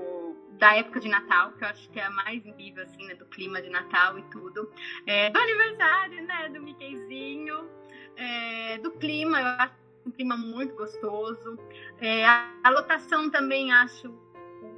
[0.58, 3.26] da época de Natal, que eu acho que é a mais viva, assim, né, do
[3.26, 4.72] clima de Natal e tudo.
[5.05, 7.70] É, do aniversário, né, do Mickeyzinho.
[8.16, 11.60] É, do clima, eu acho um clima muito gostoso.
[12.01, 14.12] É, a, a lotação também acho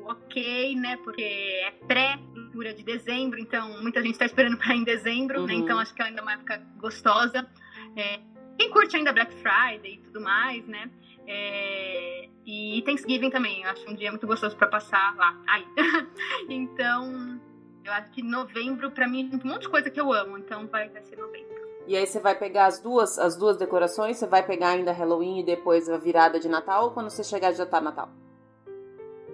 [0.10, 0.97] ok, né?
[0.97, 5.47] Porque é pré-leitura de dezembro, então muita gente está esperando para em dezembro, né, uhum.
[5.47, 5.53] né?
[5.53, 7.47] Então acho que é ainda uma época gostosa.
[7.95, 8.20] É,
[8.57, 10.89] quem curte ainda Black Friday e tudo mais, né?
[11.28, 15.39] É, e Thanksgiving também, eu acho um dia muito gostoso para passar lá.
[15.47, 15.66] Aí.
[16.49, 17.39] então,
[17.86, 20.89] eu acho que novembro, para mim, um monte de coisa que eu amo, então vai,
[20.89, 21.60] vai ser novembro.
[21.86, 24.18] E aí você vai pegar as duas, as duas decorações?
[24.18, 27.51] Você vai pegar ainda Halloween e depois a virada de Natal ou quando você chegar
[27.53, 28.10] já tá Natal?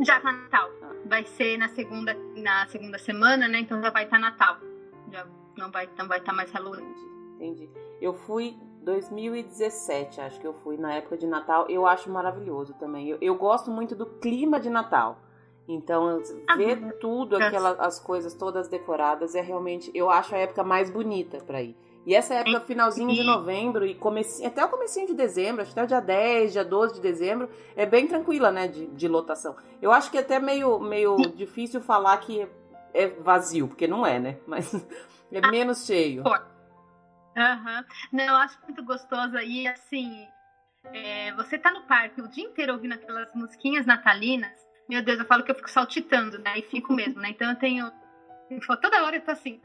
[0.01, 0.69] Já tá Natal.
[0.81, 0.91] Ah.
[1.05, 3.59] Vai ser na segunda, na segunda semana, né?
[3.59, 4.57] Então já vai estar tá Natal.
[5.11, 5.25] Já
[5.57, 6.93] não vai, não vai estar tá mais Halloween.
[7.35, 7.69] Entendi.
[8.01, 11.65] Eu fui 2017, acho que eu fui na época de Natal.
[11.69, 13.09] Eu acho maravilhoso também.
[13.09, 15.19] Eu, eu gosto muito do clima de Natal.
[15.67, 20.63] Então, ah, ver tudo, aquelas as coisas todas decoradas, é realmente, eu acho a época
[20.63, 21.75] mais bonita para ir.
[22.05, 24.45] E essa época, finalzinho de novembro e comece...
[24.45, 27.49] até o comecinho de dezembro, acho que até o dia 10, dia 12 de dezembro,
[27.75, 29.55] é bem tranquila, né, de, de lotação.
[29.81, 32.47] Eu acho que é até meio, meio difícil falar que
[32.93, 34.37] é vazio, porque não é, né?
[34.45, 34.73] Mas
[35.31, 36.23] é ah, menos cheio.
[36.23, 37.83] Uhum.
[38.13, 40.27] Não, eu acho muito gostosa e assim,
[40.93, 45.25] é, você tá no parque o dia inteiro ouvindo aquelas musiquinhas natalinas, meu Deus, eu
[45.25, 46.59] falo que eu fico saltitando, né?
[46.59, 47.29] E fico mesmo, né?
[47.29, 47.91] Então eu tenho.
[48.81, 49.59] Toda hora eu tô assim.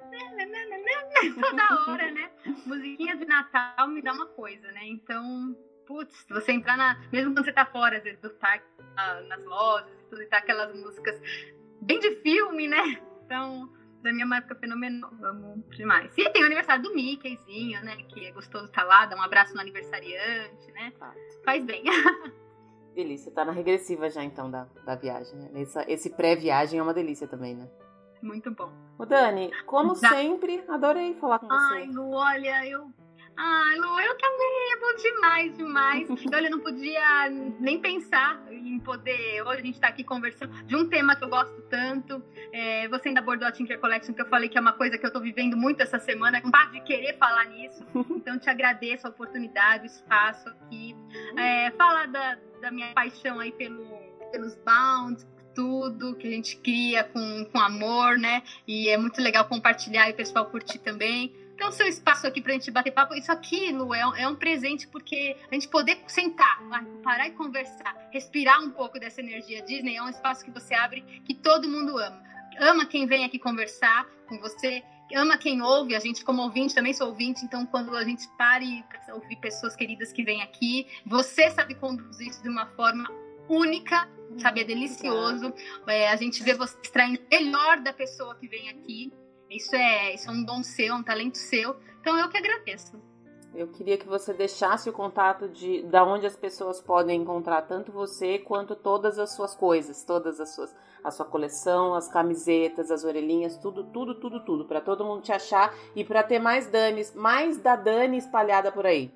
[1.34, 2.30] Toda hora, né?
[2.66, 4.86] Musiquinha de Natal me dá uma coisa, né?
[4.86, 5.56] Então,
[5.86, 7.00] putz, você entrar na.
[7.12, 8.64] Mesmo quando você tá fora, às vezes, do parque,
[9.28, 11.20] nas lojas e tudo, e tá aquelas músicas
[11.80, 13.00] bem de filme, né?
[13.24, 13.70] Então,
[14.02, 16.12] da minha época fenomenal, amo demais.
[16.16, 17.96] E tem o aniversário do Mickeyzinho, né?
[18.08, 20.92] Que é gostoso estar tá lá, dá um abraço no aniversariante, né?
[21.44, 21.84] Faz bem.
[22.94, 25.38] Delícia, tá na regressiva já então da, da viagem.
[25.38, 25.62] Né?
[25.62, 27.68] Essa, esse pré-viagem é uma delícia também, né?
[28.22, 28.72] Muito bom.
[28.98, 30.10] O Dani, como Já.
[30.10, 31.74] sempre, adorei falar com você.
[31.74, 32.92] Ai, Lu, olha, eu.
[33.36, 36.08] Ai, Lu, eu também, é bom demais, demais.
[36.34, 39.40] Olha, eu não podia nem pensar em poder.
[39.46, 42.22] Hoje a gente está aqui conversando de um tema que eu gosto tanto.
[42.52, 45.06] É, você ainda abordou a Tinker Collection, que eu falei que é uma coisa que
[45.06, 47.82] eu estou vivendo muito essa semana, com de querer falar nisso.
[48.20, 50.94] Então, te agradeço a oportunidade, o espaço aqui.
[51.38, 53.86] É, falar da, da minha paixão aí pelo,
[54.30, 58.42] pelos bounds, tudo que a gente cria com, com amor, né?
[58.66, 61.32] E é muito legal compartilhar e o pessoal curtir também.
[61.60, 64.88] Então, seu espaço aqui pra gente bater papo, isso aqui, Lu, é, é um presente
[64.88, 66.58] porque a gente poder sentar,
[67.02, 71.02] parar e conversar, respirar um pouco dessa energia Disney, é um espaço que você abre
[71.22, 72.22] que todo mundo ama.
[72.58, 74.82] Ama quem vem aqui conversar com você,
[75.14, 78.82] ama quem ouve, a gente como ouvinte também sou ouvinte, então quando a gente pare
[79.12, 83.06] ouvir pessoas queridas que vêm aqui, você sabe conduzir isso de uma forma
[83.50, 84.08] única
[84.38, 84.60] sabe?
[84.60, 85.52] É delicioso.
[85.86, 89.12] É, a gente vê você extraindo melhor da pessoa que vem aqui.
[89.48, 91.76] Isso é, isso é um dom seu, um talento seu.
[92.00, 93.00] Então eu que agradeço.
[93.52, 97.90] Eu queria que você deixasse o contato de da onde as pessoas podem encontrar tanto
[97.90, 100.72] você quanto todas as suas coisas, todas as suas
[101.02, 105.32] a sua coleção, as camisetas, as orelhinhas, tudo, tudo, tudo, tudo, para todo mundo te
[105.32, 109.10] achar e para ter mais Dani, mais da Dani espalhada por aí.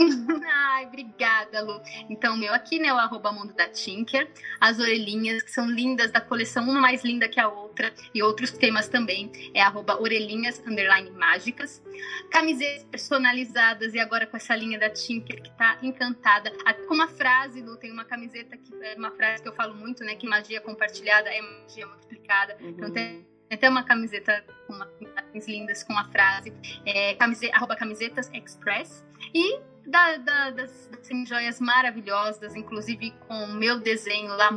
[0.46, 1.80] Ai, obrigada, Lu.
[2.08, 4.30] Então, meu aqui, né, o arroba mundo da Tinker.
[4.60, 7.92] As orelhinhas, que são lindas da coleção, uma mais linda que a outra.
[8.14, 9.30] E outros temas também.
[9.54, 11.82] É arroba orelhinhas, underline mágicas.
[12.30, 13.94] Camisetas personalizadas.
[13.94, 16.52] E agora com essa linha da Tinker, que tá encantada.
[16.88, 20.02] Com uma frase, Lu, tem uma camiseta que é uma frase que eu falo muito,
[20.02, 20.14] né?
[20.14, 22.56] Que magia compartilhada é magia multiplicada.
[22.60, 22.70] Então, uhum.
[22.70, 26.52] Então, tem até uma camiseta com uma, imagens lindas com a frase
[26.86, 33.54] é, camiseta, arroba camisetas express e da, da, das, das joias maravilhosas, inclusive com o
[33.54, 34.50] meu desenho lá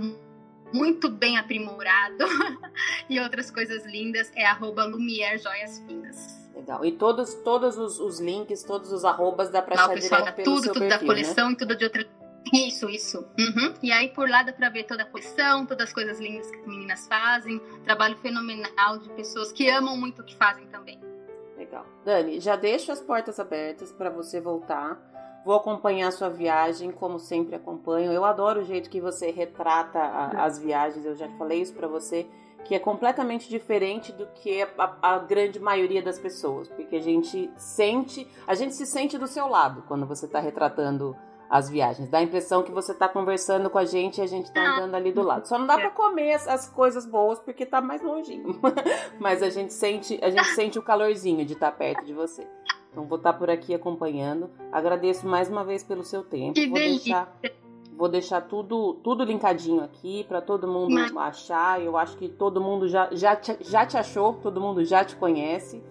[0.73, 2.25] muito bem aprimorado
[3.09, 6.49] e outras coisas lindas, é arroba Lumière Joias Finas.
[6.55, 6.83] Legal.
[6.83, 10.63] E todos, todos os, os links, todos os arrobas dá pra achar direto pelo tudo,
[10.63, 11.53] seu tudo perfil, da coleção né?
[11.53, 12.07] e tudo de outra
[12.53, 13.25] isso, isso.
[13.39, 13.73] Uhum.
[13.81, 16.59] E aí por lá dá pra ver toda a coleção, todas as coisas lindas que
[16.59, 17.59] as meninas fazem.
[17.83, 20.99] Trabalho fenomenal de pessoas que amam muito o que fazem também.
[21.57, 21.85] Legal.
[22.05, 25.01] Dani, já deixo as portas abertas para você voltar.
[25.43, 28.11] Vou acompanhar a sua viagem, como sempre acompanho.
[28.11, 31.87] Eu adoro o jeito que você retrata a, as viagens, eu já falei isso para
[31.87, 32.25] você,
[32.63, 37.51] que é completamente diferente do que a, a, grande maioria das pessoas, porque a gente
[37.57, 41.15] sente, a gente se sente do seu lado quando você está retratando
[41.49, 42.09] as viagens.
[42.09, 44.77] Dá a impressão que você tá conversando com a gente e a gente tá ah.
[44.77, 45.47] andando ali do lado.
[45.47, 48.59] Só não dá para comer as, as, coisas boas porque tá mais longinho.
[49.19, 52.47] Mas a gente sente, a gente sente o calorzinho de estar tá perto de você.
[52.91, 54.49] Então vou estar tá por aqui acompanhando.
[54.71, 56.53] Agradeço mais uma vez pelo seu tempo.
[56.53, 57.27] Que vou delícia.
[57.41, 57.63] deixar
[57.95, 61.15] vou deixar tudo tudo linkadinho aqui para todo mundo Mas...
[61.15, 61.81] achar.
[61.81, 65.15] Eu acho que todo mundo já já te, já te achou, todo mundo já te
[65.15, 65.81] conhece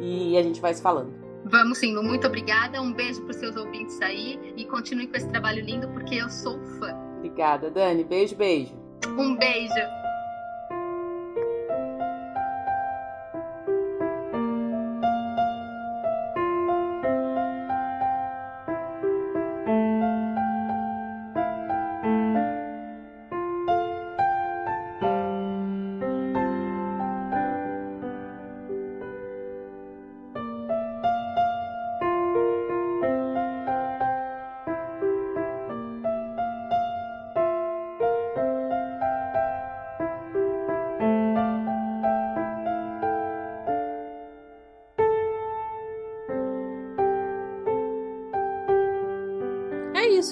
[0.00, 1.29] e a gente vai se falando.
[1.44, 2.80] Vamos sim, muito obrigada.
[2.80, 6.28] Um beijo para os seus ouvintes aí e continue com esse trabalho lindo porque eu
[6.28, 6.94] sou fã.
[7.18, 8.04] Obrigada, Dani.
[8.04, 8.74] Beijo, beijo.
[9.06, 9.99] Um beijo.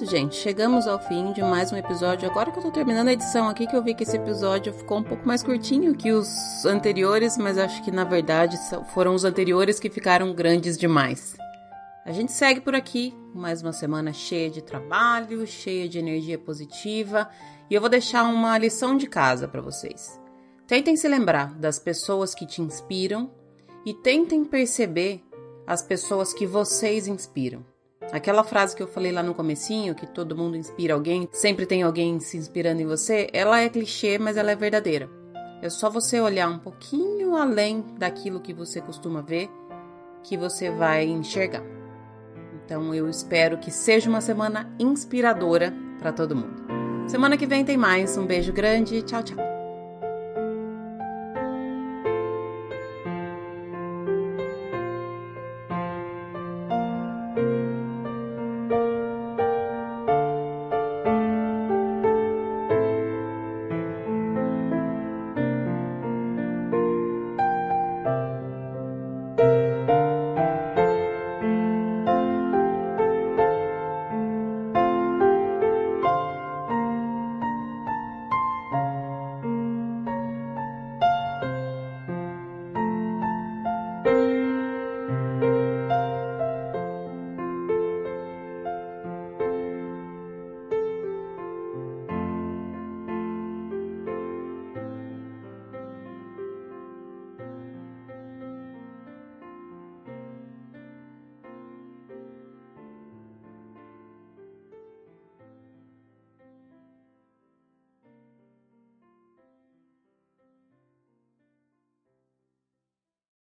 [0.08, 0.36] Gente.
[0.36, 2.28] Chegamos ao fim de mais um episódio.
[2.28, 4.98] Agora que eu tô terminando a edição aqui, que eu vi que esse episódio ficou
[4.98, 8.56] um pouco mais curtinho que os anteriores, mas acho que na verdade
[8.94, 11.36] foram os anteriores que ficaram grandes demais.
[12.06, 17.28] A gente segue por aqui, mais uma semana cheia de trabalho, cheia de energia positiva,
[17.68, 20.18] e eu vou deixar uma lição de casa para vocês.
[20.66, 23.30] Tentem se lembrar das pessoas que te inspiram
[23.84, 25.22] e tentem perceber
[25.66, 27.62] as pessoas que vocês inspiram.
[28.12, 31.82] Aquela frase que eu falei lá no comecinho, que todo mundo inspira alguém, sempre tem
[31.82, 35.10] alguém se inspirando em você, ela é clichê, mas ela é verdadeira.
[35.60, 39.50] É só você olhar um pouquinho além daquilo que você costuma ver
[40.22, 41.62] que você vai enxergar.
[42.64, 46.68] Então eu espero que seja uma semana inspiradora para todo mundo.
[47.08, 48.16] Semana que vem tem mais.
[48.16, 49.02] Um beijo grande.
[49.02, 49.47] Tchau, tchau.